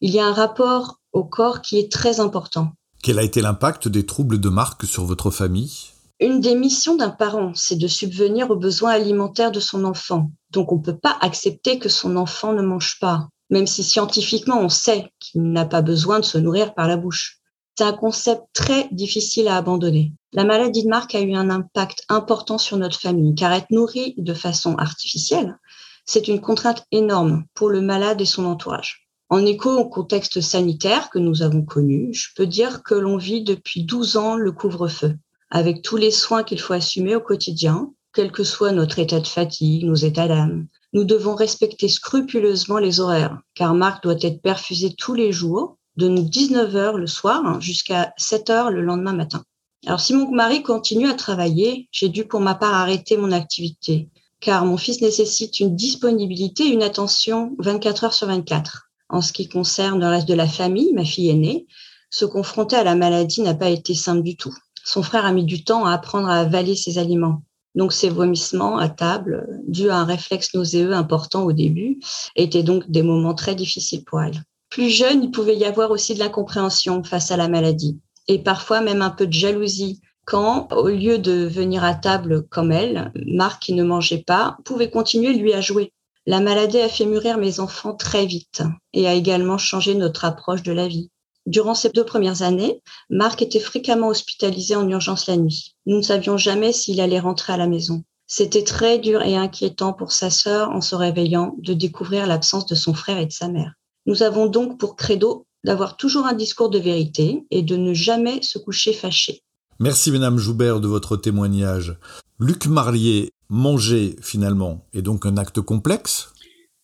Il 0.00 0.10
y 0.10 0.20
a 0.20 0.26
un 0.26 0.32
rapport 0.32 1.00
au 1.12 1.24
corps 1.24 1.62
qui 1.62 1.78
est 1.78 1.90
très 1.90 2.20
important. 2.20 2.72
Quel 3.02 3.18
a 3.18 3.22
été 3.22 3.40
l'impact 3.40 3.88
des 3.88 4.06
troubles 4.06 4.40
de 4.40 4.48
marque 4.48 4.84
sur 4.84 5.04
votre 5.04 5.30
famille? 5.30 5.72
Une 6.20 6.40
des 6.40 6.54
missions 6.54 6.96
d'un 6.96 7.10
parent, 7.10 7.52
c'est 7.54 7.76
de 7.76 7.88
subvenir 7.88 8.50
aux 8.50 8.56
besoins 8.56 8.92
alimentaires 8.92 9.50
de 9.50 9.60
son 9.60 9.84
enfant. 9.84 10.30
Donc 10.50 10.72
on 10.72 10.76
ne 10.76 10.82
peut 10.82 10.96
pas 10.96 11.16
accepter 11.20 11.78
que 11.78 11.88
son 11.88 12.16
enfant 12.16 12.52
ne 12.52 12.62
mange 12.62 12.98
pas, 13.00 13.28
même 13.54 13.68
si 13.68 13.84
scientifiquement 13.84 14.60
on 14.60 14.68
sait 14.68 15.12
qu'il 15.20 15.44
n'a 15.44 15.64
pas 15.64 15.80
besoin 15.80 16.18
de 16.18 16.24
se 16.24 16.38
nourrir 16.38 16.74
par 16.74 16.88
la 16.88 16.96
bouche. 16.96 17.38
C'est 17.78 17.84
un 17.84 17.92
concept 17.92 18.42
très 18.52 18.88
difficile 18.90 19.46
à 19.46 19.56
abandonner. 19.56 20.12
La 20.32 20.42
maladie 20.42 20.82
de 20.82 20.88
Marc 20.88 21.14
a 21.14 21.20
eu 21.20 21.34
un 21.34 21.50
impact 21.50 22.02
important 22.08 22.58
sur 22.58 22.76
notre 22.78 22.98
famille, 22.98 23.36
car 23.36 23.52
être 23.52 23.70
nourri 23.70 24.14
de 24.18 24.34
façon 24.34 24.74
artificielle, 24.74 25.56
c'est 26.04 26.26
une 26.26 26.40
contrainte 26.40 26.84
énorme 26.90 27.44
pour 27.54 27.70
le 27.70 27.80
malade 27.80 28.20
et 28.20 28.26
son 28.26 28.44
entourage. 28.44 29.08
En 29.28 29.46
écho 29.46 29.70
au 29.70 29.88
contexte 29.88 30.40
sanitaire 30.40 31.08
que 31.10 31.20
nous 31.20 31.42
avons 31.42 31.62
connu, 31.62 32.12
je 32.12 32.30
peux 32.34 32.48
dire 32.48 32.82
que 32.82 32.96
l'on 32.96 33.18
vit 33.18 33.44
depuis 33.44 33.84
12 33.84 34.16
ans 34.16 34.34
le 34.34 34.50
couvre-feu, 34.50 35.16
avec 35.50 35.82
tous 35.82 35.96
les 35.96 36.10
soins 36.10 36.42
qu'il 36.42 36.60
faut 36.60 36.74
assumer 36.74 37.14
au 37.14 37.20
quotidien, 37.20 37.92
quel 38.12 38.32
que 38.32 38.42
soit 38.42 38.72
notre 38.72 38.98
état 38.98 39.20
de 39.20 39.28
fatigue, 39.28 39.84
nos 39.84 39.94
états 39.94 40.26
d'âme. 40.26 40.66
Nous 40.94 41.02
devons 41.02 41.34
respecter 41.34 41.88
scrupuleusement 41.88 42.78
les 42.78 43.00
horaires, 43.00 43.40
car 43.56 43.74
Marc 43.74 44.04
doit 44.04 44.14
être 44.20 44.40
perfusé 44.40 44.94
tous 44.96 45.12
les 45.12 45.32
jours 45.32 45.76
de 45.96 46.08
19h 46.08 46.94
le 46.94 47.08
soir 47.08 47.60
jusqu'à 47.60 48.14
7h 48.16 48.70
le 48.70 48.80
lendemain 48.80 49.12
matin. 49.12 49.42
Alors 49.86 49.98
si 49.98 50.14
mon 50.14 50.30
mari 50.30 50.62
continue 50.62 51.08
à 51.08 51.14
travailler, 51.14 51.88
j'ai 51.90 52.08
dû 52.08 52.26
pour 52.26 52.40
ma 52.40 52.54
part 52.54 52.74
arrêter 52.74 53.16
mon 53.16 53.32
activité, 53.32 54.08
car 54.38 54.64
mon 54.64 54.76
fils 54.76 55.00
nécessite 55.00 55.58
une 55.58 55.74
disponibilité, 55.74 56.68
une 56.68 56.84
attention 56.84 57.56
24 57.58 58.04
heures 58.04 58.14
sur 58.14 58.28
24. 58.28 58.88
En 59.08 59.20
ce 59.20 59.32
qui 59.32 59.48
concerne 59.48 59.98
le 59.98 60.06
reste 60.06 60.28
de 60.28 60.34
la 60.34 60.46
famille, 60.46 60.92
ma 60.94 61.04
fille 61.04 61.28
aînée, 61.28 61.66
se 62.08 62.24
confronter 62.24 62.76
à 62.76 62.84
la 62.84 62.94
maladie 62.94 63.42
n'a 63.42 63.54
pas 63.54 63.68
été 63.68 63.94
simple 63.94 64.22
du 64.22 64.36
tout. 64.36 64.54
Son 64.84 65.02
frère 65.02 65.26
a 65.26 65.32
mis 65.32 65.44
du 65.44 65.64
temps 65.64 65.86
à 65.86 65.92
apprendre 65.92 66.28
à 66.28 66.38
avaler 66.38 66.76
ses 66.76 66.98
aliments. 66.98 67.42
Donc 67.74 67.92
ses 67.92 68.08
vomissements 68.08 68.78
à 68.78 68.88
table, 68.88 69.46
dus 69.66 69.90
à 69.90 69.96
un 69.96 70.04
réflexe 70.04 70.54
nauséeux 70.54 70.92
important 70.92 71.44
au 71.44 71.52
début, 71.52 71.98
étaient 72.36 72.62
donc 72.62 72.90
des 72.90 73.02
moments 73.02 73.34
très 73.34 73.54
difficiles 73.54 74.04
pour 74.04 74.20
elle 74.22 74.42
plus 74.74 74.90
jeune, 74.90 75.22
il 75.22 75.30
pouvait 75.30 75.54
y 75.54 75.64
avoir 75.64 75.92
aussi 75.92 76.14
de 76.14 76.18
l'incompréhension 76.18 77.04
face 77.04 77.30
à 77.30 77.36
la 77.36 77.46
maladie 77.46 78.00
et 78.26 78.40
parfois 78.40 78.80
même 78.80 79.02
un 79.02 79.10
peu 79.10 79.28
de 79.28 79.32
jalousie 79.32 80.00
quand, 80.24 80.72
au 80.72 80.88
lieu 80.88 81.18
de 81.18 81.46
venir 81.46 81.84
à 81.84 81.94
table 81.94 82.48
comme 82.48 82.72
elle, 82.72 83.12
Marc, 83.26 83.62
qui 83.62 83.72
ne 83.72 83.84
mangeait 83.84 84.24
pas, 84.26 84.56
pouvait 84.64 84.90
continuer 84.90 85.34
lui 85.34 85.52
à 85.52 85.60
jouer. 85.60 85.92
La 86.26 86.40
maladie 86.40 86.80
a 86.80 86.88
fait 86.88 87.06
mûrir 87.06 87.38
mes 87.38 87.60
enfants 87.60 87.94
très 87.94 88.26
vite 88.26 88.62
et 88.92 89.06
a 89.06 89.14
également 89.14 89.58
changé 89.58 89.94
notre 89.94 90.24
approche 90.24 90.64
de 90.64 90.72
la 90.72 90.88
vie. 90.88 91.10
Durant 91.46 91.74
ces 91.74 91.90
deux 91.90 92.04
premières 92.04 92.42
années, 92.42 92.80
Marc 93.10 93.42
était 93.42 93.60
fréquemment 93.60 94.08
hospitalisé 94.08 94.76
en 94.76 94.88
urgence 94.88 95.26
la 95.26 95.36
nuit. 95.36 95.74
Nous 95.86 95.96
ne 95.96 96.02
savions 96.02 96.38
jamais 96.38 96.72
s'il 96.72 97.00
allait 97.00 97.20
rentrer 97.20 97.52
à 97.52 97.58
la 97.58 97.66
maison. 97.66 98.02
C'était 98.26 98.64
très 98.64 98.98
dur 98.98 99.22
et 99.22 99.36
inquiétant 99.36 99.92
pour 99.92 100.12
sa 100.12 100.30
sœur 100.30 100.70
en 100.70 100.80
se 100.80 100.94
réveillant 100.94 101.54
de 101.58 101.74
découvrir 101.74 102.26
l'absence 102.26 102.64
de 102.66 102.74
son 102.74 102.94
frère 102.94 103.18
et 103.18 103.26
de 103.26 103.32
sa 103.32 103.48
mère. 103.48 103.74
Nous 104.06 104.22
avons 104.22 104.46
donc 104.46 104.78
pour 104.78 104.96
credo 104.96 105.46
d'avoir 105.64 105.96
toujours 105.96 106.26
un 106.26 106.32
discours 106.32 106.70
de 106.70 106.78
vérité 106.78 107.44
et 107.50 107.62
de 107.62 107.76
ne 107.76 107.92
jamais 107.92 108.40
se 108.42 108.58
coucher 108.58 108.94
fâché. 108.94 109.42
Merci 109.78 110.10
Madame 110.10 110.38
Joubert 110.38 110.80
de 110.80 110.88
votre 110.88 111.16
témoignage. 111.16 111.98
Luc 112.38 112.66
Marlier, 112.66 113.30
manger 113.50 114.16
finalement 114.22 114.86
est 114.92 115.02
donc 115.02 115.26
un 115.26 115.36
acte 115.36 115.60
complexe? 115.60 116.32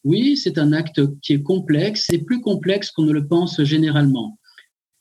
Oui, 0.05 0.37
c'est 0.37 0.59
un 0.59 0.73
acte 0.73 1.01
qui 1.21 1.35
est 1.35 1.43
complexe 1.43 2.09
et 2.11 2.19
plus 2.19 2.41
complexe 2.41 2.91
qu'on 2.91 3.03
ne 3.03 3.13
le 3.13 3.27
pense 3.27 3.63
généralement. 3.63 4.39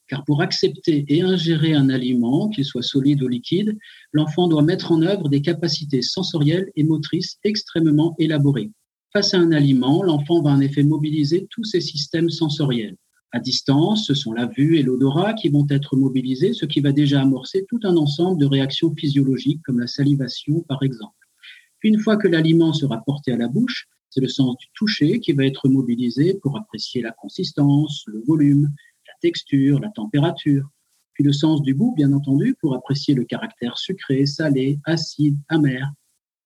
Car 0.09 0.25
pour 0.25 0.41
accepter 0.41 1.05
et 1.07 1.21
ingérer 1.21 1.73
un 1.73 1.89
aliment, 1.89 2.49
qu'il 2.49 2.65
soit 2.65 2.81
solide 2.81 3.21
ou 3.21 3.27
liquide, 3.27 3.77
l'enfant 4.11 4.47
doit 4.47 4.63
mettre 4.63 4.91
en 4.91 5.03
œuvre 5.03 5.29
des 5.29 5.41
capacités 5.41 6.01
sensorielles 6.01 6.71
et 6.75 6.83
motrices 6.83 7.37
extrêmement 7.43 8.15
élaborées. 8.17 8.71
Face 9.13 9.35
à 9.35 9.39
un 9.39 9.51
aliment, 9.51 10.03
l'enfant 10.03 10.41
va 10.41 10.49
en 10.49 10.61
effet 10.61 10.83
mobiliser 10.83 11.47
tous 11.51 11.63
ses 11.63 11.81
systèmes 11.81 12.29
sensoriels. 12.29 12.97
À 13.31 13.39
distance, 13.39 14.07
ce 14.07 14.15
sont 14.15 14.33
la 14.33 14.47
vue 14.47 14.77
et 14.77 14.83
l'odorat 14.83 15.33
qui 15.33 15.49
vont 15.49 15.67
être 15.69 15.95
mobilisés, 15.95 16.53
ce 16.53 16.65
qui 16.65 16.79
va 16.79 16.91
déjà 16.91 17.21
amorcer 17.21 17.65
tout 17.69 17.79
un 17.83 17.95
ensemble 17.95 18.39
de 18.39 18.47
réactions 18.47 18.93
physiologiques 18.95 19.61
comme 19.63 19.79
la 19.79 19.87
salivation 19.87 20.61
par 20.67 20.81
exemple. 20.81 21.13
Puis 21.79 21.89
une 21.89 21.99
fois 21.99 22.17
que 22.17 22.27
l'aliment 22.27 22.73
sera 22.73 23.03
porté 23.05 23.31
à 23.31 23.37
la 23.37 23.47
bouche, 23.47 23.87
c'est 24.09 24.21
le 24.21 24.27
sens 24.27 24.57
du 24.57 24.65
toucher 24.73 25.19
qui 25.19 25.33
va 25.33 25.45
être 25.45 25.69
mobilisé 25.69 26.39
pour 26.41 26.57
apprécier 26.57 27.03
la 27.03 27.11
consistance, 27.11 28.03
le 28.07 28.23
volume, 28.27 28.69
texture, 29.21 29.79
la 29.79 29.89
température. 29.89 30.67
Puis 31.13 31.23
le 31.23 31.33
sens 31.33 31.61
du 31.61 31.73
goût, 31.75 31.93
bien 31.95 32.13
entendu, 32.13 32.55
pour 32.61 32.75
apprécier 32.75 33.13
le 33.13 33.25
caractère 33.25 33.77
sucré, 33.77 34.25
salé, 34.25 34.79
acide, 34.85 35.38
amer. 35.49 35.91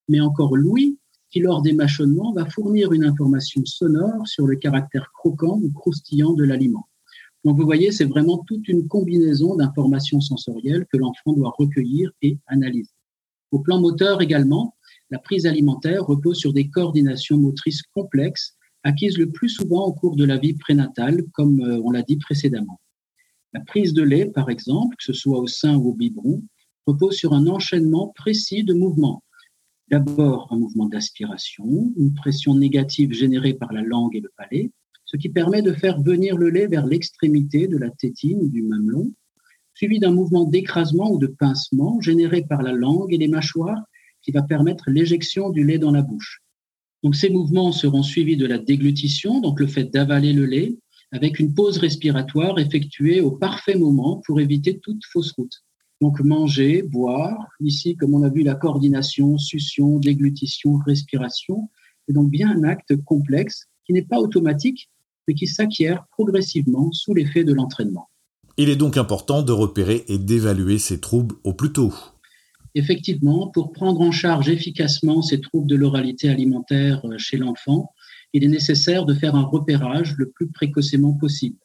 Mais 0.08 0.20
encore 0.20 0.56
l'ouïe 0.56 0.98
qui, 1.30 1.40
lors 1.40 1.62
des 1.62 1.74
mâchonnements, 1.74 2.34
va 2.34 2.46
fournir 2.46 2.94
une 2.94 3.04
information 3.04 3.64
sonore 3.66 4.28
sur 4.28 4.46
le 4.48 4.56
caractère 4.56 5.12
croquant 5.14 5.60
ou 5.62 5.72
croustillant 5.72 6.34
de 6.34 6.44
l'aliment. 6.44 6.88
Donc 7.44 7.58
vous 7.58 7.66
voyez, 7.66 7.92
c'est 7.92 8.06
vraiment 8.06 8.38
toute 8.48 8.68
une 8.68 8.88
combinaison 8.88 9.56
d'informations 9.56 10.22
sensorielles 10.22 10.86
que 10.92 10.98
l'enfant 10.98 11.34
doit 11.34 11.54
recueillir 11.58 12.12
et 12.22 12.38
analyser. 12.48 12.94
Au 13.52 13.60
plan 13.60 13.80
moteur 13.80 14.22
également, 14.22 14.76
la 15.10 15.20
prise 15.20 15.46
alimentaire 15.46 16.06
repose 16.06 16.38
sur 16.38 16.54
des 16.54 16.70
coordinations 16.70 17.38
motrices 17.38 17.84
complexes 17.94 18.56
acquises 18.84 19.18
le 19.18 19.30
plus 19.30 19.50
souvent 19.50 19.86
au 19.86 19.94
cours 19.94 20.16
de 20.16 20.26
la 20.26 20.38
vie 20.38 20.54
prénatale, 20.54 21.24
comme 21.34 21.62
euh, 21.62 21.82
on 21.84 21.92
l'a 21.92 22.02
dit 22.02 22.18
précédemment. 22.18 22.80
La 23.54 23.62
prise 23.62 23.94
de 23.94 24.04
lait, 24.04 24.26
par 24.26 24.50
exemple, 24.50 24.96
que 24.98 25.04
ce 25.04 25.14
soit 25.14 25.40
au 25.40 25.48
sein 25.48 25.76
ou 25.76 25.90
au 25.90 25.94
biberon, 25.94 26.44
repose 26.86 27.16
sur 27.16 27.34
un 27.34 27.48
enchaînement 27.48 28.12
précis 28.16 28.64
de 28.64 28.74
mouvements. 28.74 29.24
D'abord, 29.90 30.48
un 30.52 30.58
mouvement 30.58 30.88
d'aspiration, 30.88 31.94
une 31.98 32.14
pression 32.14 32.56
négative 32.56 33.14
générée 33.14 33.54
par 33.54 33.72
la 33.72 33.82
langue 33.82 34.16
et 34.16 34.22
le 34.22 34.32
palais, 34.36 34.72
ce 35.06 35.18
qui 35.18 35.30
permet 35.30 35.62
de 35.62 35.74
faire 35.74 36.02
venir 36.02 36.38
le 36.38 36.50
lait 36.50 36.68
vers 36.68 36.86
l'extrémité 36.86 37.68
de 37.68 37.78
la 37.78 37.90
tétine 37.90 38.40
ou 38.42 38.50
du 38.50 38.64
mamelon, 38.64 39.12
suivi 39.76 40.00
d'un 40.00 40.12
mouvement 40.12 40.46
d'écrasement 40.46 41.12
ou 41.12 41.20
de 41.20 41.28
pincement 41.28 42.00
généré 42.02 42.44
par 42.44 42.64
la 42.64 42.72
langue 42.72 43.14
et 43.14 43.18
les 43.18 43.28
mâchoires 43.28 43.84
qui 44.22 44.32
va 44.32 44.42
permettre 44.42 44.90
l'éjection 44.90 45.50
du 45.50 45.64
lait 45.64 45.80
dans 45.80 45.92
la 45.92 46.02
bouche. 46.02 46.43
Donc 47.04 47.16
ces 47.16 47.30
mouvements 47.30 47.72
seront 47.72 48.02
suivis 48.02 48.38
de 48.38 48.46
la 48.46 48.58
déglutition, 48.58 49.42
donc 49.42 49.60
le 49.60 49.68
fait 49.68 49.86
d'avaler 49.86 50.32
le 50.34 50.46
lait, 50.46 50.78
avec 51.12 51.40
une 51.40 51.54
pause 51.54 51.78
respiratoire 51.78 52.58
effectuée 52.60 53.22
au 53.22 53.32
parfait 53.32 53.76
moment 53.76 54.22
pour 54.26 54.40
éviter 54.40 54.80
toute 54.80 55.04
fausse 55.12 55.32
route. 55.34 55.64
Donc 56.02 56.22
manger, 56.22 56.82
boire, 56.82 57.38
ici 57.60 57.96
comme 57.96 58.16
on 58.16 58.24
a 58.24 58.30
vu 58.30 58.44
la 58.44 58.56
coordination, 58.56 59.38
succion, 59.38 60.00
déglutition, 60.00 60.78
respiration, 60.86 61.70
c'est 62.08 62.14
donc 62.14 62.30
bien 62.30 62.50
un 62.50 62.64
acte 62.64 62.96
complexe 63.04 63.68
qui 63.86 63.94
n'est 63.94 64.06
pas 64.06 64.20
automatique 64.20 64.90
mais 65.28 65.34
qui 65.34 65.48
s'acquiert 65.48 66.06
progressivement 66.12 66.92
sous 66.92 67.14
l'effet 67.14 67.44
de 67.44 67.54
l'entraînement. 67.54 68.10
Il 68.58 68.70
est 68.70 68.76
donc 68.76 68.98
important 68.98 69.42
de 69.42 69.52
repérer 69.52 70.04
et 70.08 70.18
d'évaluer 70.18 70.78
ces 70.78 71.00
troubles 71.00 71.36
au 71.44 71.54
plus 71.54 71.72
tôt. 71.72 71.94
Effectivement, 72.76 73.50
pour 73.50 73.72
prendre 73.72 74.02
en 74.02 74.12
charge 74.12 74.50
efficacement 74.50 75.22
ces 75.22 75.40
troubles 75.42 75.68
de 75.68 75.76
l'oralité 75.76 76.30
alimentaire 76.30 77.04
chez 77.18 77.38
l'enfant, 77.38 77.92
il 78.34 78.44
est 78.44 78.48
nécessaire 78.48 79.06
de 79.06 79.14
faire 79.14 79.36
un 79.36 79.44
repérage 79.44 80.16
le 80.18 80.32
plus 80.32 80.48
précocement 80.48 81.14
possible. 81.14 81.58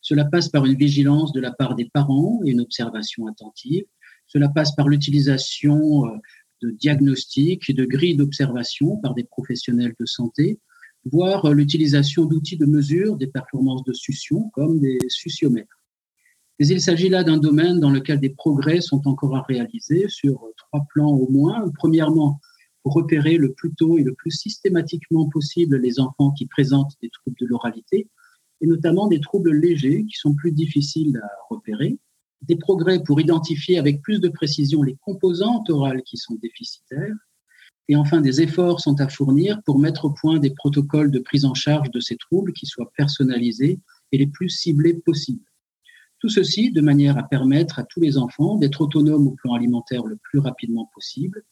Cela 0.00 0.24
passe 0.24 0.48
par 0.48 0.64
une 0.64 0.76
vigilance 0.76 1.32
de 1.32 1.40
la 1.40 1.50
part 1.50 1.74
des 1.74 1.86
parents 1.86 2.40
et 2.44 2.50
une 2.50 2.60
observation 2.60 3.26
attentive. 3.26 3.84
Cela 4.26 4.48
passe 4.48 4.74
par 4.76 4.88
l'utilisation 4.88 6.06
euh, 6.06 6.10
de 6.62 6.70
diagnostics 6.70 7.68
et 7.68 7.72
de 7.72 7.84
grilles 7.84 8.16
d'observation 8.16 8.96
par 8.98 9.14
des 9.14 9.24
professionnels 9.24 9.94
de 9.98 10.06
santé, 10.06 10.60
voire 11.04 11.52
l'utilisation 11.52 12.26
d'outils 12.26 12.56
de 12.56 12.66
mesure 12.66 13.16
des 13.16 13.26
performances 13.26 13.84
de 13.84 13.92
succion 13.92 14.50
comme 14.54 14.78
des 14.78 14.98
suciomètres. 15.08 15.83
Mais 16.58 16.68
il 16.68 16.80
s'agit 16.80 17.08
là 17.08 17.24
d'un 17.24 17.38
domaine 17.38 17.80
dans 17.80 17.90
lequel 17.90 18.20
des 18.20 18.30
progrès 18.30 18.80
sont 18.80 19.06
encore 19.08 19.36
à 19.36 19.42
réaliser 19.42 20.08
sur 20.08 20.40
trois 20.56 20.86
plans 20.90 21.12
au 21.12 21.28
moins. 21.28 21.68
Premièrement, 21.74 22.40
pour 22.82 22.94
repérer 22.94 23.38
le 23.38 23.52
plus 23.54 23.74
tôt 23.74 23.98
et 23.98 24.04
le 24.04 24.14
plus 24.14 24.30
systématiquement 24.30 25.28
possible 25.28 25.78
les 25.78 25.98
enfants 25.98 26.32
qui 26.32 26.46
présentent 26.46 26.94
des 27.02 27.10
troubles 27.10 27.36
de 27.40 27.46
l'oralité, 27.46 28.08
et 28.60 28.66
notamment 28.66 29.08
des 29.08 29.20
troubles 29.20 29.52
légers 29.52 30.04
qui 30.04 30.16
sont 30.16 30.34
plus 30.34 30.52
difficiles 30.52 31.20
à 31.22 31.28
repérer. 31.50 31.98
Des 32.42 32.56
progrès 32.56 33.02
pour 33.02 33.20
identifier 33.20 33.78
avec 33.78 34.02
plus 34.02 34.20
de 34.20 34.28
précision 34.28 34.82
les 34.82 34.96
composantes 35.00 35.70
orales 35.70 36.02
qui 36.02 36.18
sont 36.18 36.36
déficitaires, 36.40 37.16
et 37.88 37.96
enfin, 37.96 38.20
des 38.20 38.40
efforts 38.40 38.80
sont 38.80 39.00
à 39.00 39.08
fournir 39.08 39.60
pour 39.64 39.78
mettre 39.78 40.06
au 40.06 40.10
point 40.10 40.38
des 40.38 40.50
protocoles 40.50 41.10
de 41.10 41.18
prise 41.18 41.44
en 41.44 41.54
charge 41.54 41.90
de 41.90 42.00
ces 42.00 42.16
troubles 42.16 42.52
qui 42.52 42.66
soient 42.66 42.90
personnalisés 42.96 43.80
et 44.12 44.18
les 44.18 44.26
plus 44.26 44.48
ciblés 44.48 44.94
possibles. 44.94 45.44
Tout 46.24 46.30
ceci 46.30 46.70
de 46.70 46.80
manière 46.80 47.18
à 47.18 47.22
permettre 47.22 47.78
à 47.78 47.84
tous 47.84 48.00
les 48.00 48.16
enfants 48.16 48.56
d'être 48.56 48.80
autonomes 48.80 49.26
au 49.26 49.32
plan 49.32 49.52
alimentaire 49.52 50.06
le 50.06 50.16
plus 50.16 50.38
rapidement 50.38 50.88
possible 50.94 51.42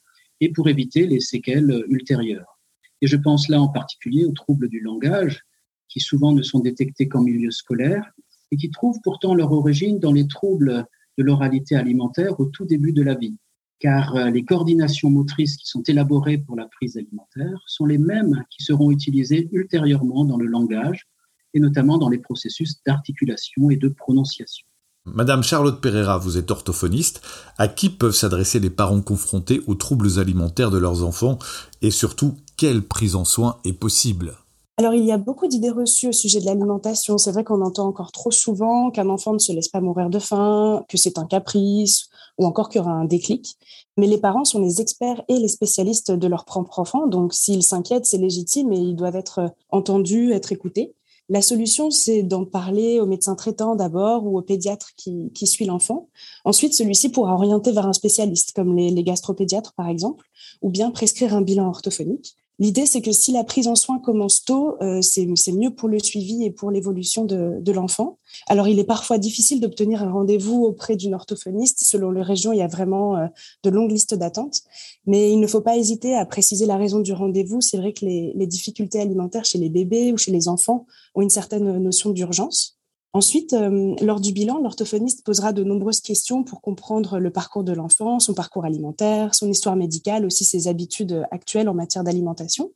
et 0.41 0.51
pour 0.51 0.67
éviter 0.67 1.07
les 1.07 1.21
séquelles 1.21 1.85
ultérieures. 1.89 2.59
Et 3.03 3.07
je 3.07 3.19
pense 3.19 3.51
là 3.51 3.61
en 3.61 3.69
particulier 3.69 4.25
aux 4.25 4.33
troubles 4.33 4.71
du 4.71 4.81
langage, 4.81 5.43
qui 5.91 6.01
souvent 6.01 6.33
ne 6.33 6.41
sont 6.41 6.61
détectés 6.61 7.07
qu'en 7.07 7.21
milieu 7.21 7.51
scolaire 7.51 8.13
et 8.51 8.57
qui 8.57 8.71
trouvent 8.71 8.99
pourtant 9.05 9.35
leur 9.35 9.53
origine 9.53 9.99
dans 9.99 10.15
les 10.15 10.27
troubles 10.27 10.87
de 11.19 11.23
l'oralité 11.23 11.77
alimentaire 11.77 12.41
au 12.41 12.47
tout 12.47 12.65
début 12.65 12.95
de 12.95 13.03
la 13.03 13.15
vie 13.15 13.37
car 13.79 14.15
euh, 14.15 14.31
les 14.31 14.45
coordinations 14.45 15.11
motrices 15.11 15.57
qui 15.57 15.67
sont 15.67 15.83
élaborées 15.83 16.39
pour 16.39 16.57
la 16.57 16.67
prise 16.67 16.97
alimentaire 16.97 17.61
sont 17.67 17.85
les 17.85 17.99
mêmes 17.99 18.45
qui 18.49 18.63
seront 18.63 18.93
utilisées 18.93 19.49
ultérieurement 19.51 20.25
dans 20.25 20.39
le 20.39 20.47
langage 20.47 21.09
et 21.55 21.61
notamment 21.61 21.99
dans 21.99 22.09
les 22.09 22.19
processus 22.19 22.83
d'articulation 22.87 23.71
et 23.71 23.77
de 23.77 23.89
prononciation. 23.89 24.67
Madame 25.05 25.43
Charlotte 25.43 25.81
Pereira, 25.81 26.19
vous 26.19 26.39
êtes 26.39 26.53
orthophoniste. 26.53 27.23
À 27.59 27.67
qui 27.67 27.91
peuvent 27.91 28.15
s'adresser 28.15 28.61
les 28.61 28.71
parents 28.71 29.01
confrontés 29.01 29.61
aux 29.67 29.75
troubles 29.75 30.21
alimentaires 30.21 30.71
de 30.71 30.79
leurs 30.79 31.03
enfants? 31.03 31.39
Et 31.81 31.91
surtout, 31.91 32.37
quelle 32.57 32.83
prise 32.83 33.17
en 33.17 33.25
soin 33.25 33.59
est 33.65 33.73
possible? 33.73 34.37
Alors, 34.79 34.95
il 34.95 35.05
y 35.05 35.13
a 35.13 35.19
beaucoup 35.19 35.49
d'idées 35.49 35.71
reçues 35.71 36.09
au 36.09 36.13
sujet 36.13 36.41
de 36.41 36.47
l'alimentation. 36.47 37.19
C'est 37.19 37.33
vrai 37.33 37.43
qu'on 37.45 37.61
entend 37.63 37.87
encore 37.87 38.13
trop 38.13 38.31
souvent 38.31 38.91
qu'un 38.91 39.09
enfant 39.09 39.33
ne 39.33 39.39
se 39.39 39.53
laisse 39.53 39.69
pas 39.69 39.81
mourir 39.81 40.09
de 40.09 40.21
faim, 40.21 40.85
que 40.89 40.97
c'est 40.97 41.19
un 41.19 41.27
caprice 41.27 42.09
ou 42.39 42.47
encore 42.47 42.69
qu'il 42.69 42.81
y 42.81 42.85
aura 42.85 42.93
un 42.93 43.05
déclic. 43.05 43.57
Mais 43.97 44.07
les 44.07 44.19
parents 44.19 44.45
sont 44.45 44.61
les 44.61 44.81
experts 44.81 45.23
et 45.29 45.39
les 45.39 45.49
spécialistes 45.49 46.13
de 46.13 46.27
leur 46.29 46.45
propre 46.45 46.79
enfant. 46.79 47.07
Donc, 47.07 47.35
s'ils 47.35 47.63
s'inquiètent, 47.63 48.07
c'est 48.07 48.19
légitime 48.19 48.73
et 48.73 48.79
ils 48.79 48.97
doivent 48.97 49.17
être 49.17 49.53
entendus, 49.71 50.33
être 50.33 50.53
écoutés. 50.53 50.95
La 51.29 51.41
solution, 51.41 51.91
c'est 51.91 52.23
d'en 52.23 52.45
parler 52.45 53.01
au 53.01 53.07
médecin 53.07 53.35
traitant 53.35 53.77
d'abord 53.77 54.27
ou 54.27 54.37
au 54.39 54.43
pédiatre 54.43 54.91
qui, 54.97 55.47
suit 55.47 55.65
l'enfant. 55.65 56.09
Ensuite, 56.45 56.75
celui-ci 56.75 57.11
pourra 57.11 57.35
orienter 57.35 57.73
vers 57.73 57.87
un 57.87 57.93
spécialiste, 57.93 58.53
comme 58.55 58.77
les, 58.77 58.91
les 58.91 59.05
gastropédiatres 59.05 59.73
par 59.75 59.89
exemple, 59.89 60.27
ou 60.61 60.71
bien 60.71 60.91
prescrire 60.91 61.35
un 61.35 61.43
bilan 61.43 61.69
orthophonique. 61.69 62.37
L'idée, 62.59 62.87
c'est 62.87 63.01
que 63.01 63.13
si 63.13 63.33
la 63.33 63.45
prise 63.45 63.67
en 63.67 63.75
soin 63.75 63.99
commence 63.99 64.45
tôt, 64.45 64.77
euh, 64.83 65.01
c'est 65.01 65.53
mieux 65.53 65.75
pour 65.75 65.89
le 65.89 65.99
suivi 65.99 66.45
et 66.45 66.51
pour 66.51 66.71
l'évolution 66.71 67.25
de, 67.25 67.73
l'enfant. 67.73 68.19
Alors, 68.47 68.69
il 68.69 68.79
est 68.79 68.85
parfois 68.85 69.19
difficile 69.19 69.61
d'obtenir 69.61 70.03
un 70.03 70.13
rendez-vous 70.13 70.65
auprès 70.65 70.97
d'une 70.97 71.15
orthophoniste. 71.15 71.83
Selon 71.85 72.11
les 72.11 72.23
régions, 72.23 72.53
il 72.53 72.59
y 72.59 72.63
a 72.63 72.69
vraiment 72.69 73.17
euh, 73.17 73.27
de 73.65 73.71
longues 73.71 73.91
listes 73.91 74.15
d'attente. 74.15 74.61
Mais 75.07 75.33
il 75.33 75.41
ne 75.41 75.47
faut 75.47 75.63
pas 75.63 75.77
hésiter 75.77 76.15
à 76.15 76.27
préciser 76.27 76.67
la 76.67 76.77
raison 76.77 77.01
du 77.01 77.13
rendez-vous. 77.13 77.61
C'est 77.61 77.79
vrai 77.79 77.93
que 77.93 78.05
les 78.05 78.47
difficultés 78.47 79.01
alimentaires 79.01 79.45
chez 79.45 79.59
les 79.59 79.71
bébés 79.71 80.13
ou 80.13 80.19
chez 80.19 80.31
les 80.31 80.49
enfants 80.49 80.87
ont 81.15 81.23
une 81.23 81.31
certaine 81.31 81.79
notion 81.79 82.11
d'urgence. 82.11 82.79
Ensuite, 83.15 83.53
euh, 83.53 83.95
lors 84.01 84.21
du 84.21 84.33
bilan, 84.33 84.59
l'orthophoniste 84.59 85.23
posera 85.25 85.53
de 85.53 85.63
nombreuses 85.63 86.01
questions 86.01 86.45
pour 86.45 86.63
comprendre 86.63 87.19
le 87.19 87.31
parcours 87.31 87.63
de 87.63 87.73
l'enfant, 87.73 88.19
son 88.21 88.33
parcours 88.33 88.65
alimentaire, 88.65 89.35
son 89.35 89.51
histoire 89.51 89.77
médicale, 89.77 90.25
aussi 90.25 90.45
ses 90.45 90.67
habitudes 90.67 91.23
actuelles 91.31 91.69
en 91.69 91.75
matière 91.75 92.05
d'alimentation. 92.05 92.73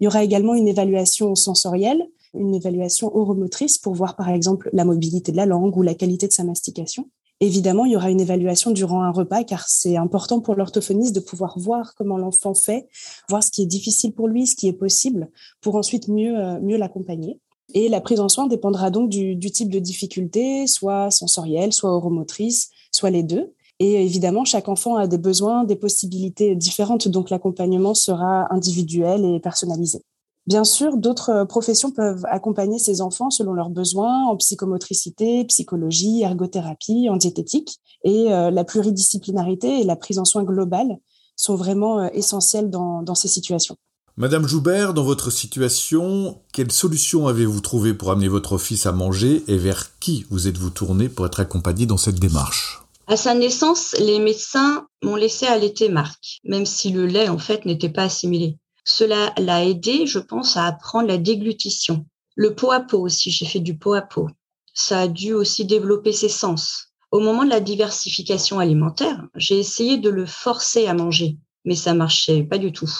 Il 0.00 0.04
y 0.04 0.06
aura 0.08 0.24
également 0.24 0.54
une 0.54 0.66
évaluation 0.66 1.36
sensorielle, 1.36 2.08
une 2.34 2.54
évaluation 2.54 3.14
oromotrice 3.16 3.78
pour 3.78 3.94
voir 3.94 4.16
par 4.16 4.30
exemple 4.30 4.68
la 4.72 4.84
mobilité 4.84 5.30
de 5.30 5.36
la 5.36 5.46
langue 5.46 5.76
ou 5.76 5.82
la 5.82 5.94
qualité 5.94 6.26
de 6.26 6.32
sa 6.32 6.42
mastication. 6.42 7.08
Évidemment, 7.40 7.84
il 7.84 7.92
y 7.92 7.96
aura 7.96 8.10
une 8.10 8.20
évaluation 8.20 8.72
durant 8.72 9.02
un 9.02 9.12
repas 9.12 9.44
car 9.44 9.68
c'est 9.68 9.96
important 9.96 10.40
pour 10.40 10.56
l'orthophoniste 10.56 11.14
de 11.14 11.20
pouvoir 11.20 11.56
voir 11.56 11.94
comment 11.94 12.18
l'enfant 12.18 12.54
fait, 12.54 12.88
voir 13.28 13.44
ce 13.44 13.52
qui 13.52 13.62
est 13.62 13.66
difficile 13.66 14.12
pour 14.12 14.26
lui, 14.26 14.48
ce 14.48 14.56
qui 14.56 14.66
est 14.66 14.72
possible, 14.72 15.30
pour 15.60 15.76
ensuite 15.76 16.08
mieux, 16.08 16.36
euh, 16.36 16.60
mieux 16.60 16.76
l'accompagner. 16.76 17.38
Et 17.74 17.88
la 17.88 18.00
prise 18.00 18.20
en 18.20 18.28
soin 18.28 18.46
dépendra 18.46 18.90
donc 18.90 19.10
du, 19.10 19.38
type 19.38 19.70
de 19.70 19.78
difficulté, 19.78 20.66
soit 20.66 21.10
sensorielle, 21.10 21.72
soit 21.72 21.94
oromotrice, 21.94 22.70
soit 22.92 23.10
les 23.10 23.22
deux. 23.22 23.52
Et 23.78 24.02
évidemment, 24.04 24.44
chaque 24.44 24.68
enfant 24.68 24.96
a 24.96 25.06
des 25.06 25.18
besoins, 25.18 25.64
des 25.64 25.76
possibilités 25.76 26.56
différentes, 26.56 27.08
donc 27.08 27.30
l'accompagnement 27.30 27.94
sera 27.94 28.52
individuel 28.52 29.24
et 29.24 29.38
personnalisé. 29.38 30.02
Bien 30.48 30.64
sûr, 30.64 30.96
d'autres 30.96 31.44
professions 31.44 31.90
peuvent 31.90 32.24
accompagner 32.24 32.78
ces 32.78 33.02
enfants 33.02 33.28
selon 33.28 33.52
leurs 33.52 33.68
besoins 33.68 34.24
en 34.28 34.36
psychomotricité, 34.36 35.44
psychologie, 35.44 36.22
ergothérapie, 36.22 37.08
en 37.10 37.16
diététique. 37.16 37.78
Et 38.02 38.32
euh, 38.32 38.50
la 38.50 38.64
pluridisciplinarité 38.64 39.80
et 39.80 39.84
la 39.84 39.94
prise 39.94 40.18
en 40.18 40.24
soin 40.24 40.44
globale 40.44 40.98
sont 41.36 41.54
vraiment 41.54 42.00
euh, 42.00 42.08
essentielles 42.14 42.70
dans, 42.70 43.02
dans 43.02 43.14
ces 43.14 43.28
situations. 43.28 43.76
Madame 44.20 44.48
Joubert, 44.48 44.94
dans 44.94 45.04
votre 45.04 45.30
situation, 45.30 46.42
quelle 46.52 46.72
solution 46.72 47.28
avez-vous 47.28 47.60
trouvé 47.60 47.94
pour 47.94 48.10
amener 48.10 48.26
votre 48.26 48.58
fils 48.58 48.84
à 48.84 48.90
manger 48.90 49.44
et 49.46 49.56
vers 49.56 49.96
qui 50.00 50.26
vous 50.28 50.48
êtes-vous 50.48 50.70
tourné 50.70 51.08
pour 51.08 51.24
être 51.24 51.38
accompagné 51.38 51.86
dans 51.86 51.98
cette 51.98 52.18
démarche? 52.18 52.80
À 53.06 53.16
sa 53.16 53.34
naissance, 53.34 53.94
les 54.00 54.18
médecins 54.18 54.88
m'ont 55.04 55.14
laissé 55.14 55.46
allaiter 55.46 55.88
Marc, 55.88 56.40
même 56.42 56.66
si 56.66 56.90
le 56.90 57.06
lait 57.06 57.28
en 57.28 57.38
fait 57.38 57.64
n'était 57.64 57.90
pas 57.90 58.02
assimilé. 58.02 58.56
Cela 58.84 59.32
l'a 59.38 59.64
aidé, 59.64 60.04
je 60.04 60.18
pense, 60.18 60.56
à 60.56 60.66
apprendre 60.66 61.06
la 61.06 61.18
déglutition. 61.18 62.04
Le 62.34 62.56
pot 62.56 62.72
à 62.72 62.80
pot 62.80 62.98
aussi, 62.98 63.30
j'ai 63.30 63.46
fait 63.46 63.60
du 63.60 63.78
pot 63.78 63.94
à 63.94 64.02
pot. 64.02 64.28
Ça 64.74 64.98
a 64.98 65.06
dû 65.06 65.32
aussi 65.32 65.64
développer 65.64 66.12
ses 66.12 66.28
sens. 66.28 66.88
Au 67.12 67.20
moment 67.20 67.44
de 67.44 67.50
la 67.50 67.60
diversification 67.60 68.58
alimentaire, 68.58 69.22
j'ai 69.36 69.60
essayé 69.60 69.96
de 69.96 70.10
le 70.10 70.26
forcer 70.26 70.88
à 70.88 70.94
manger 70.94 71.38
mais 71.64 71.74
ça 71.74 71.94
marchait 71.94 72.42
pas 72.42 72.58
du 72.58 72.72
tout. 72.72 72.90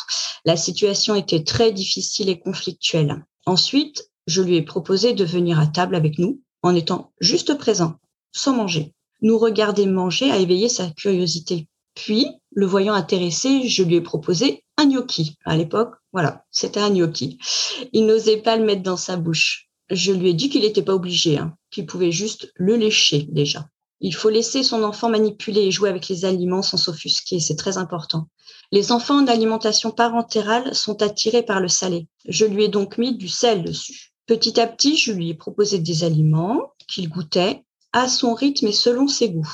La 0.45 0.57
situation 0.57 1.15
était 1.15 1.45
très 1.45 1.73
difficile 1.73 2.29
et 2.29 2.39
conflictuelle. 2.39 3.25
Ensuite, 3.47 4.11
je 4.27 4.43
lui 4.43 4.57
ai 4.57 4.63
proposé 4.63 5.15
de 5.15 5.25
venir 5.25 5.59
à 5.59 5.67
table 5.67 5.95
avec 5.95 6.19
nous 6.19 6.43
en 6.63 6.75
étant 6.75 7.13
juste 7.21 7.57
présent, 7.57 7.95
sans 8.33 8.55
manger. 8.55 8.93
Nous 9.23 9.39
regarder 9.39 9.87
manger 9.87 10.31
a 10.31 10.37
éveillé 10.37 10.69
sa 10.69 10.91
curiosité. 10.91 11.67
Puis, 11.95 12.29
le 12.53 12.67
voyant 12.67 12.95
intéressé, 12.95 13.69
je 13.69 13.83
lui 13.83 13.97
ai 13.97 14.01
proposé 14.01 14.65
un 14.77 14.87
gnocchi. 14.87 15.37
À 15.45 15.57
l'époque, 15.57 15.95
voilà, 16.13 16.45
c'était 16.51 16.81
un 16.81 16.91
gnocchi. 16.91 17.39
Il 17.93 18.07
n'osait 18.07 18.37
pas 18.37 18.57
le 18.57 18.65
mettre 18.65 18.83
dans 18.83 18.97
sa 18.97 19.17
bouche. 19.17 19.69
Je 19.91 20.13
lui 20.13 20.31
ai 20.31 20.35
dit 20.35 20.51
qu'il 20.51 20.63
n'était 20.63 20.83
pas 20.83 20.95
obligé, 20.95 21.39
hein, 21.39 21.55
qu'il 21.71 21.87
pouvait 21.87 22.13
juste 22.13 22.53
le 22.55 22.77
lécher 22.77 23.27
déjà. 23.31 23.69
Il 24.01 24.15
faut 24.15 24.31
laisser 24.31 24.63
son 24.63 24.85
enfant 24.85 25.09
manipuler 25.09 25.63
et 25.63 25.71
jouer 25.71 25.89
avec 25.89 26.09
les 26.09 26.25
aliments 26.25 26.63
sans 26.63 26.77
s'offusquer, 26.77 27.41
c'est 27.41 27.57
très 27.57 27.79
important. 27.79 28.29
Les 28.71 28.93
enfants 28.93 29.23
en 29.23 29.27
alimentation 29.27 29.91
parentérale 29.91 30.75
sont 30.75 31.03
attirés 31.03 31.43
par 31.43 31.61
le 31.61 31.69
salé. 31.69 32.07
Je 32.27 32.45
lui 32.45 32.65
ai 32.65 32.69
donc 32.69 32.99
mis 32.99 33.17
du 33.17 33.29
sel 33.29 33.65
dessus. 33.65 34.13
Petit 34.27 34.61
à 34.61 34.67
petit, 34.67 34.97
je 34.97 35.13
lui 35.13 35.31
ai 35.31 35.35
proposé 35.35 35.79
des 35.79 36.05
aliments 36.05 36.61
qu'il 36.87 37.09
goûtait 37.09 37.65
à 37.93 38.09
son 38.09 38.35
rythme 38.35 38.67
et 38.69 38.73
selon 38.73 39.09
ses 39.09 39.31
goûts. 39.31 39.53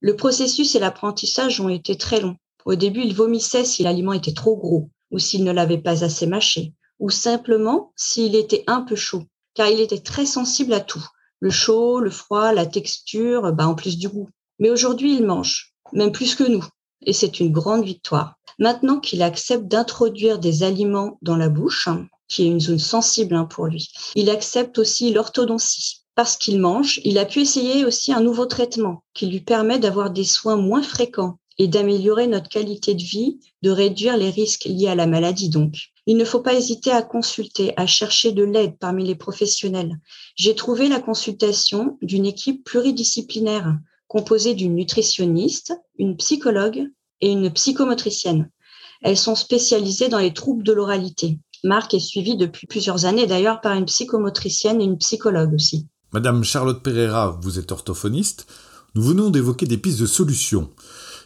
Le 0.00 0.16
processus 0.16 0.74
et 0.74 0.78
l'apprentissage 0.78 1.60
ont 1.60 1.68
été 1.68 1.96
très 1.96 2.20
longs. 2.20 2.36
Au 2.64 2.76
début, 2.76 3.02
il 3.02 3.14
vomissait 3.14 3.64
si 3.64 3.82
l'aliment 3.82 4.12
était 4.12 4.32
trop 4.32 4.56
gros 4.56 4.90
ou 5.10 5.18
s'il 5.18 5.44
ne 5.44 5.52
l'avait 5.52 5.78
pas 5.78 6.04
assez 6.04 6.26
mâché 6.26 6.74
ou 7.02 7.10
simplement 7.10 7.92
s'il 7.96 8.36
était 8.36 8.62
un 8.68 8.82
peu 8.82 8.94
chaud, 8.94 9.24
car 9.54 9.68
il 9.68 9.80
était 9.80 9.98
très 9.98 10.24
sensible 10.24 10.72
à 10.72 10.80
tout. 10.80 11.04
Le 11.42 11.50
chaud, 11.50 11.98
le 11.98 12.10
froid, 12.10 12.52
la 12.52 12.66
texture, 12.66 13.52
bah 13.52 13.66
en 13.66 13.74
plus 13.74 13.98
du 13.98 14.08
goût. 14.08 14.28
Mais 14.60 14.70
aujourd'hui, 14.70 15.16
il 15.16 15.26
mange, 15.26 15.74
même 15.92 16.12
plus 16.12 16.36
que 16.36 16.44
nous, 16.44 16.64
et 17.04 17.12
c'est 17.12 17.40
une 17.40 17.50
grande 17.50 17.84
victoire. 17.84 18.36
Maintenant 18.60 19.00
qu'il 19.00 19.24
accepte 19.24 19.66
d'introduire 19.66 20.38
des 20.38 20.62
aliments 20.62 21.18
dans 21.20 21.36
la 21.36 21.48
bouche, 21.48 21.88
qui 22.28 22.44
est 22.44 22.46
une 22.46 22.60
zone 22.60 22.78
sensible 22.78 23.34
hein, 23.34 23.44
pour 23.44 23.66
lui, 23.66 23.88
il 24.14 24.30
accepte 24.30 24.78
aussi 24.78 25.12
l'orthodontie 25.12 26.04
parce 26.14 26.36
qu'il 26.36 26.60
mange, 26.60 27.00
il 27.02 27.18
a 27.18 27.24
pu 27.24 27.40
essayer 27.40 27.84
aussi 27.84 28.12
un 28.12 28.20
nouveau 28.20 28.46
traitement 28.46 29.02
qui 29.12 29.26
lui 29.26 29.40
permet 29.40 29.80
d'avoir 29.80 30.12
des 30.12 30.24
soins 30.24 30.56
moins 30.56 30.82
fréquents 30.82 31.38
et 31.58 31.66
d'améliorer 31.66 32.28
notre 32.28 32.48
qualité 32.48 32.94
de 32.94 33.02
vie, 33.02 33.40
de 33.62 33.70
réduire 33.70 34.16
les 34.16 34.30
risques 34.30 34.66
liés 34.66 34.86
à 34.86 34.94
la 34.94 35.08
maladie 35.08 35.48
donc. 35.48 35.91
Il 36.06 36.16
ne 36.16 36.24
faut 36.24 36.40
pas 36.40 36.54
hésiter 36.54 36.90
à 36.90 37.02
consulter, 37.02 37.72
à 37.76 37.86
chercher 37.86 38.32
de 38.32 38.42
l'aide 38.42 38.76
parmi 38.78 39.06
les 39.06 39.14
professionnels. 39.14 40.00
J'ai 40.34 40.54
trouvé 40.54 40.88
la 40.88 41.00
consultation 41.00 41.96
d'une 42.02 42.26
équipe 42.26 42.64
pluridisciplinaire 42.64 43.76
composée 44.08 44.54
d'une 44.54 44.74
nutritionniste, 44.74 45.72
une 45.98 46.16
psychologue 46.16 46.88
et 47.20 47.30
une 47.30 47.50
psychomotricienne. 47.50 48.50
Elles 49.02 49.16
sont 49.16 49.36
spécialisées 49.36 50.08
dans 50.08 50.18
les 50.18 50.34
troubles 50.34 50.64
de 50.64 50.72
l'oralité. 50.72 51.38
Marc 51.64 51.94
est 51.94 52.00
suivi 52.00 52.36
depuis 52.36 52.66
plusieurs 52.66 53.04
années 53.04 53.26
d'ailleurs 53.26 53.60
par 53.60 53.72
une 53.72 53.86
psychomotricienne 53.86 54.80
et 54.80 54.84
une 54.84 54.98
psychologue 54.98 55.54
aussi. 55.54 55.86
Madame 56.12 56.44
Charlotte 56.44 56.82
Pereira, 56.82 57.38
vous 57.40 57.58
êtes 57.58 57.72
orthophoniste. 57.72 58.46
Nous 58.94 59.02
venons 59.02 59.30
d'évoquer 59.30 59.66
des 59.66 59.78
pistes 59.78 60.00
de 60.00 60.06
solutions. 60.06 60.68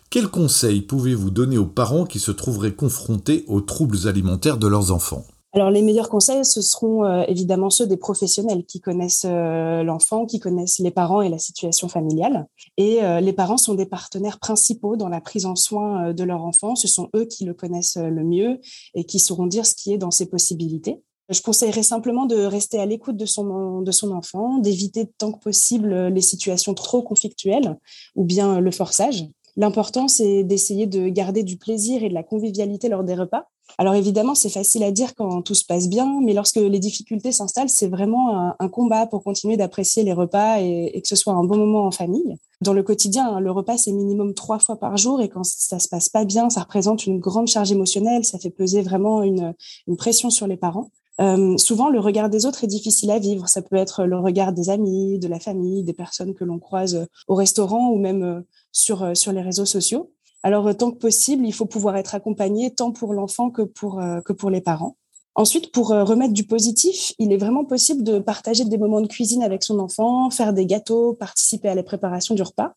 Quels 0.08 0.28
conseils 0.28 0.82
pouvez-vous 0.82 1.30
donner 1.30 1.58
aux 1.58 1.66
parents 1.66 2.04
qui 2.04 2.20
se 2.20 2.30
trouveraient 2.30 2.74
confrontés 2.74 3.44
aux 3.48 3.60
troubles 3.60 4.06
alimentaires 4.06 4.56
de 4.56 4.68
leurs 4.68 4.92
enfants? 4.92 5.24
Alors 5.52 5.70
les 5.70 5.82
meilleurs 5.82 6.10
conseils, 6.10 6.44
ce 6.44 6.60
seront 6.60 7.04
euh, 7.04 7.24
évidemment 7.28 7.70
ceux 7.70 7.86
des 7.86 7.96
professionnels 7.96 8.64
qui 8.66 8.80
connaissent 8.80 9.26
euh, 9.26 9.82
l'enfant, 9.82 10.26
qui 10.26 10.38
connaissent 10.38 10.78
les 10.78 10.90
parents 10.90 11.22
et 11.22 11.28
la 11.28 11.38
situation 11.38 11.88
familiale. 11.88 12.46
Et 12.76 13.02
euh, 13.02 13.20
les 13.20 13.32
parents 13.32 13.56
sont 13.56 13.74
des 13.74 13.86
partenaires 13.86 14.38
principaux 14.38 14.96
dans 14.96 15.08
la 15.08 15.20
prise 15.20 15.46
en 15.46 15.56
soin 15.56 16.12
de 16.12 16.24
leur 16.24 16.44
enfant. 16.44 16.76
Ce 16.76 16.88
sont 16.88 17.08
eux 17.16 17.24
qui 17.24 17.44
le 17.44 17.54
connaissent 17.54 17.96
le 17.96 18.22
mieux 18.22 18.60
et 18.94 19.04
qui 19.04 19.18
sauront 19.18 19.46
dire 19.46 19.66
ce 19.66 19.74
qui 19.74 19.92
est 19.92 19.98
dans 19.98 20.10
ses 20.10 20.26
possibilités. 20.26 21.00
Je 21.28 21.42
conseillerais 21.42 21.82
simplement 21.82 22.26
de 22.26 22.36
rester 22.36 22.78
à 22.78 22.86
l'écoute 22.86 23.16
de 23.16 23.26
son, 23.26 23.80
de 23.80 23.90
son 23.90 24.12
enfant, 24.12 24.58
d'éviter 24.58 25.10
tant 25.18 25.32
que 25.32 25.40
possible 25.40 26.06
les 26.08 26.20
situations 26.20 26.74
trop 26.74 27.02
conflictuelles 27.02 27.76
ou 28.14 28.24
bien 28.24 28.60
le 28.60 28.70
forçage. 28.70 29.24
L'important, 29.56 30.06
c'est 30.08 30.44
d'essayer 30.44 30.86
de 30.86 31.08
garder 31.08 31.42
du 31.42 31.56
plaisir 31.56 32.04
et 32.04 32.08
de 32.08 32.14
la 32.14 32.22
convivialité 32.22 32.88
lors 32.88 33.04
des 33.04 33.14
repas. 33.14 33.48
Alors 33.78 33.94
évidemment, 33.94 34.34
c'est 34.34 34.50
facile 34.50 34.84
à 34.84 34.90
dire 34.90 35.14
quand 35.14 35.42
tout 35.42 35.54
se 35.54 35.64
passe 35.64 35.88
bien, 35.88 36.20
mais 36.22 36.34
lorsque 36.34 36.56
les 36.56 36.78
difficultés 36.78 37.32
s'installent, 37.32 37.68
c'est 37.68 37.88
vraiment 37.88 38.54
un, 38.58 38.68
combat 38.68 39.06
pour 39.06 39.24
continuer 39.24 39.56
d'apprécier 39.56 40.02
les 40.02 40.12
repas 40.12 40.60
et, 40.60 41.00
que 41.02 41.08
ce 41.08 41.16
soit 41.16 41.32
un 41.32 41.44
bon 41.44 41.56
moment 41.56 41.86
en 41.86 41.90
famille. 41.90 42.36
Dans 42.60 42.72
le 42.72 42.82
quotidien, 42.82 43.40
le 43.40 43.50
repas, 43.50 43.76
c'est 43.76 43.92
minimum 43.92 44.34
trois 44.34 44.58
fois 44.58 44.76
par 44.76 44.96
jour 44.96 45.20
et 45.20 45.28
quand 45.28 45.44
ça 45.44 45.78
se 45.78 45.88
passe 45.88 46.08
pas 46.08 46.24
bien, 46.24 46.48
ça 46.48 46.60
représente 46.60 47.06
une 47.06 47.18
grande 47.18 47.48
charge 47.48 47.72
émotionnelle, 47.72 48.24
ça 48.24 48.38
fait 48.38 48.50
peser 48.50 48.82
vraiment 48.82 49.22
une 49.22 49.54
pression 49.96 50.30
sur 50.30 50.46
les 50.46 50.56
parents. 50.56 50.90
Euh, 51.20 51.56
souvent, 51.56 51.88
le 51.88 52.00
regard 52.00 52.28
des 52.28 52.46
autres 52.46 52.64
est 52.64 52.68
difficile 52.68 53.10
à 53.10 53.18
vivre. 53.18 53.48
Ça 53.48 53.62
peut 53.62 53.76
être 53.76 54.04
le 54.04 54.18
regard 54.18 54.52
des 54.52 54.70
amis, 54.70 55.18
de 55.18 55.28
la 55.28 55.40
famille, 55.40 55.82
des 55.82 55.92
personnes 55.92 56.34
que 56.34 56.44
l'on 56.44 56.58
croise 56.58 57.06
au 57.28 57.34
restaurant 57.34 57.90
ou 57.90 57.98
même 57.98 58.22
euh, 58.22 58.40
sur, 58.72 59.02
euh, 59.02 59.14
sur 59.14 59.32
les 59.32 59.42
réseaux 59.42 59.64
sociaux. 59.64 60.12
Alors, 60.42 60.76
tant 60.76 60.90
que 60.90 60.98
possible, 60.98 61.44
il 61.46 61.52
faut 61.52 61.66
pouvoir 61.66 61.96
être 61.96 62.14
accompagné 62.14 62.72
tant 62.72 62.92
pour 62.92 63.14
l'enfant 63.14 63.50
que 63.50 63.62
pour, 63.62 64.00
que 64.24 64.32
pour 64.32 64.48
les 64.48 64.60
parents. 64.60 64.96
Ensuite, 65.38 65.70
pour 65.70 65.92
euh, 65.92 66.02
remettre 66.02 66.32
du 66.32 66.44
positif, 66.44 67.12
il 67.18 67.30
est 67.30 67.36
vraiment 67.36 67.66
possible 67.66 68.02
de 68.02 68.18
partager 68.18 68.64
des 68.64 68.78
moments 68.78 69.02
de 69.02 69.06
cuisine 69.06 69.42
avec 69.42 69.62
son 69.62 69.78
enfant, 69.80 70.30
faire 70.30 70.54
des 70.54 70.64
gâteaux, 70.64 71.12
participer 71.12 71.68
à 71.68 71.74
la 71.74 71.82
préparation 71.82 72.34
du 72.34 72.40
repas. 72.40 72.72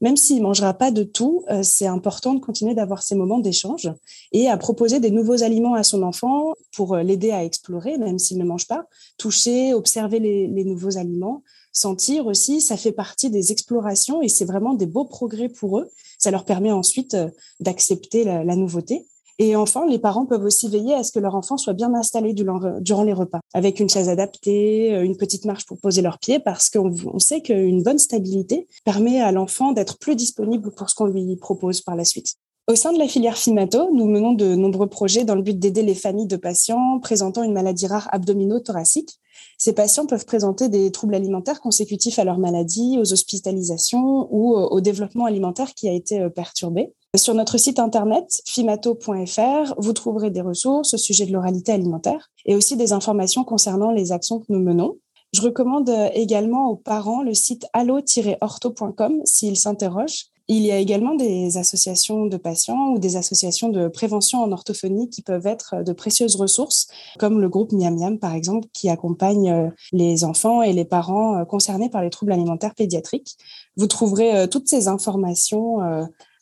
Même 0.00 0.16
s'il 0.16 0.42
mangera 0.42 0.74
pas 0.74 0.90
de 0.90 1.04
tout, 1.04 1.44
euh, 1.50 1.62
c'est 1.62 1.86
important 1.86 2.34
de 2.34 2.40
continuer 2.40 2.74
d'avoir 2.74 3.04
ces 3.04 3.14
moments 3.14 3.38
d'échange 3.38 3.92
et 4.32 4.48
à 4.48 4.56
proposer 4.56 4.98
des 4.98 5.12
nouveaux 5.12 5.44
aliments 5.44 5.74
à 5.74 5.84
son 5.84 6.02
enfant 6.02 6.54
pour 6.74 6.94
euh, 6.94 7.04
l'aider 7.04 7.30
à 7.30 7.44
explorer, 7.44 7.96
même 7.96 8.18
s'il 8.18 8.38
ne 8.38 8.44
mange 8.44 8.66
pas, 8.66 8.86
toucher, 9.16 9.72
observer 9.72 10.18
les, 10.18 10.64
nouveaux 10.64 10.98
aliments, 10.98 11.44
sentir 11.72 12.26
aussi, 12.26 12.60
ça 12.60 12.76
fait 12.76 12.90
partie 12.90 13.30
des 13.30 13.52
explorations 13.52 14.20
et 14.20 14.28
c'est 14.28 14.44
vraiment 14.44 14.74
des 14.74 14.86
beaux 14.86 15.04
progrès 15.04 15.48
pour 15.48 15.78
eux. 15.78 15.88
Ça 16.18 16.32
leur 16.32 16.44
permet 16.44 16.72
ensuite 16.72 17.16
d'accepter 17.60 18.24
la 18.24 18.56
nouveauté. 18.56 19.06
Et 19.42 19.56
enfin, 19.56 19.86
les 19.86 19.98
parents 19.98 20.26
peuvent 20.26 20.44
aussi 20.44 20.68
veiller 20.68 20.92
à 20.92 21.02
ce 21.02 21.12
que 21.12 21.18
leur 21.18 21.34
enfant 21.34 21.56
soit 21.56 21.72
bien 21.72 21.94
installé 21.94 22.34
durant 22.34 23.02
les 23.02 23.14
repas, 23.14 23.40
avec 23.54 23.80
une 23.80 23.88
chaise 23.88 24.10
adaptée, 24.10 24.94
euh, 24.94 25.02
une 25.02 25.16
petite 25.16 25.46
marche 25.46 25.64
pour 25.64 25.78
poser 25.78 26.02
leurs 26.02 26.18
pieds, 26.18 26.40
parce 26.40 26.68
qu'on 26.68 27.18
sait 27.18 27.40
qu'une 27.40 27.82
bonne 27.82 27.98
stabilité 27.98 28.68
permet 28.84 29.22
à 29.22 29.32
l'enfant 29.32 29.72
d'être 29.72 29.98
plus 29.98 30.14
disponible 30.14 30.70
pour 30.72 30.90
ce 30.90 30.94
qu'on 30.94 31.06
lui 31.06 31.36
propose 31.36 31.80
par 31.80 31.96
la 31.96 32.04
suite. 32.04 32.34
Au 32.70 32.76
sein 32.76 32.92
de 32.92 33.00
la 33.00 33.08
filière 33.08 33.36
FIMATO, 33.36 33.90
nous 33.92 34.06
menons 34.06 34.32
de 34.32 34.54
nombreux 34.54 34.86
projets 34.86 35.24
dans 35.24 35.34
le 35.34 35.42
but 35.42 35.58
d'aider 35.58 35.82
les 35.82 35.96
familles 35.96 36.28
de 36.28 36.36
patients 36.36 37.00
présentant 37.00 37.42
une 37.42 37.52
maladie 37.52 37.88
rare 37.88 38.08
abdominothoracique. 38.12 39.18
Ces 39.58 39.72
patients 39.72 40.06
peuvent 40.06 40.24
présenter 40.24 40.68
des 40.68 40.92
troubles 40.92 41.16
alimentaires 41.16 41.60
consécutifs 41.60 42.20
à 42.20 42.24
leur 42.24 42.38
maladie, 42.38 42.96
aux 42.96 43.12
hospitalisations 43.12 44.28
ou 44.30 44.54
au 44.54 44.80
développement 44.80 45.24
alimentaire 45.24 45.74
qui 45.74 45.88
a 45.88 45.92
été 45.92 46.20
euh, 46.20 46.28
perturbé. 46.28 46.92
Sur 47.16 47.34
notre 47.34 47.58
site 47.58 47.80
internet 47.80 48.40
fimato.fr, 48.46 49.74
vous 49.76 49.92
trouverez 49.92 50.30
des 50.30 50.40
ressources 50.40 50.94
au 50.94 50.98
sujet 50.98 51.26
de 51.26 51.32
l'oralité 51.32 51.72
alimentaire 51.72 52.30
et 52.46 52.54
aussi 52.54 52.76
des 52.76 52.92
informations 52.92 53.42
concernant 53.42 53.90
les 53.90 54.12
actions 54.12 54.38
que 54.38 54.46
nous 54.48 54.62
menons. 54.62 54.96
Je 55.32 55.42
recommande 55.42 55.90
également 56.14 56.68
aux 56.70 56.76
parents 56.76 57.22
le 57.22 57.34
site 57.34 57.66
allo-ortho.com 57.72 59.22
s'ils 59.24 59.56
s'interrogent. 59.56 60.26
Il 60.52 60.66
y 60.66 60.72
a 60.72 60.78
également 60.78 61.14
des 61.14 61.58
associations 61.58 62.26
de 62.26 62.36
patients 62.36 62.88
ou 62.88 62.98
des 62.98 63.14
associations 63.14 63.68
de 63.68 63.86
prévention 63.86 64.42
en 64.42 64.50
orthophonie 64.50 65.08
qui 65.08 65.22
peuvent 65.22 65.46
être 65.46 65.84
de 65.84 65.92
précieuses 65.92 66.34
ressources, 66.34 66.88
comme 67.20 67.40
le 67.40 67.48
groupe 67.48 67.70
Miam 67.70 67.96
Miam, 67.96 68.18
par 68.18 68.34
exemple, 68.34 68.66
qui 68.72 68.88
accompagne 68.88 69.48
euh, 69.48 69.68
les 69.92 70.24
enfants 70.24 70.60
et 70.60 70.72
les 70.72 70.84
parents 70.84 71.38
euh, 71.38 71.44
concernés 71.44 71.88
par 71.88 72.02
les 72.02 72.10
troubles 72.10 72.32
alimentaires 72.32 72.74
pédiatriques. 72.74 73.36
Vous 73.76 73.86
trouverez 73.86 74.36
euh, 74.36 74.46
toutes 74.48 74.66
ces 74.66 74.88
informations 74.88 75.78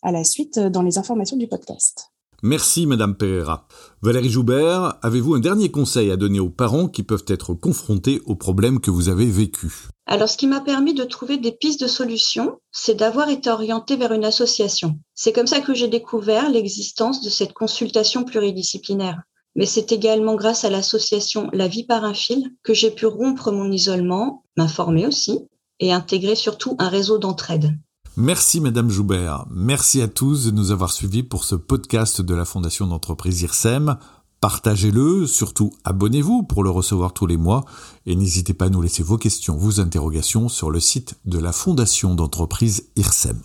à 0.03 0.11
la 0.11 0.25
suite 0.25 0.59
dans 0.59 0.81
les 0.81 0.97
informations 0.97 1.37
du 1.37 1.47
podcast. 1.47 2.11
Merci 2.45 2.87
Madame 2.87 3.17
Pereira. 3.17 3.67
Valérie 4.01 4.31
Joubert, 4.31 4.95
avez-vous 5.03 5.35
un 5.35 5.41
dernier 5.41 5.73
conseil 5.73 6.13
à 6.13 6.17
donner 6.17 6.39
aux 6.39 6.51
parents 6.51 6.87
qui 6.87 7.03
peuvent 7.03 7.25
être 7.27 7.53
confrontés 7.53 8.23
aux 8.27 8.37
problèmes 8.37 8.79
que 8.79 8.93
vous 8.93 9.09
avez 9.09 9.27
vécus? 9.27 9.89
Alors 10.07 10.29
ce 10.29 10.37
qui 10.37 10.47
m'a 10.47 10.61
permis 10.61 10.95
de 10.95 11.03
trouver 11.03 11.37
des 11.37 11.51
pistes 11.51 11.81
de 11.81 11.89
solutions, 11.89 12.61
c'est 12.71 12.95
d'avoir 12.95 13.29
été 13.29 13.51
orientée 13.51 13.97
vers 13.97 14.13
une 14.13 14.25
association. 14.25 15.01
C'est 15.15 15.33
comme 15.33 15.49
ça 15.49 15.61
que 15.61 15.75
j'ai 15.75 15.89
découvert 15.89 16.49
l'existence 16.49 17.23
de 17.23 17.29
cette 17.29 17.55
consultation 17.55 18.23
pluridisciplinaire. 18.23 19.21
Mais 19.57 19.67
c'est 19.67 19.91
également 19.91 20.37
grâce 20.37 20.65
à 20.65 20.71
l'association 20.71 21.51
La 21.53 21.67
vie 21.67 21.85
par 21.85 22.05
un 22.05 22.15
fil 22.15 22.53
que 22.63 22.73
j'ai 22.73 22.93
pu 22.93 23.07
rompre 23.07 23.51
mon 23.51 23.73
isolement, 23.73 24.45
m'informer 24.57 25.09
aussi 25.09 25.41
et 25.81 25.93
intégrer 25.93 26.37
surtout 26.37 26.77
un 26.79 26.89
réseau 26.89 27.19
d'entraide. 27.19 27.77
Merci 28.21 28.61
Madame 28.61 28.91
Joubert. 28.91 29.47
Merci 29.49 30.03
à 30.03 30.09
tous 30.09 30.47
de 30.47 30.51
nous 30.51 30.73
avoir 30.73 30.91
suivis 30.91 31.23
pour 31.23 31.45
ce 31.45 31.55
podcast 31.55 32.21
de 32.21 32.35
la 32.35 32.45
Fondation 32.45 32.89
d'entreprise 32.89 33.43
IRSEM. 33.43 33.97
Partagez-le, 34.41 35.25
surtout 35.29 35.73
abonnez-vous 35.85 36.43
pour 36.43 36.65
le 36.65 36.71
recevoir 36.71 37.13
tous 37.13 37.29
les 37.29 37.37
mois 37.37 37.65
et 38.07 38.17
n'hésitez 38.17 38.55
pas 38.55 38.65
à 38.65 38.71
nous 38.71 38.83
laisser 38.83 39.05
vos 39.05 39.19
questions, 39.19 39.57
vos 39.57 39.79
interrogations 39.79 40.49
sur 40.49 40.73
le 40.73 40.81
site 40.81 41.15
de 41.27 41.39
la 41.39 41.53
Fondation 41.53 42.17
d'entreprise 42.17 42.89
IRSEM. 42.97 43.41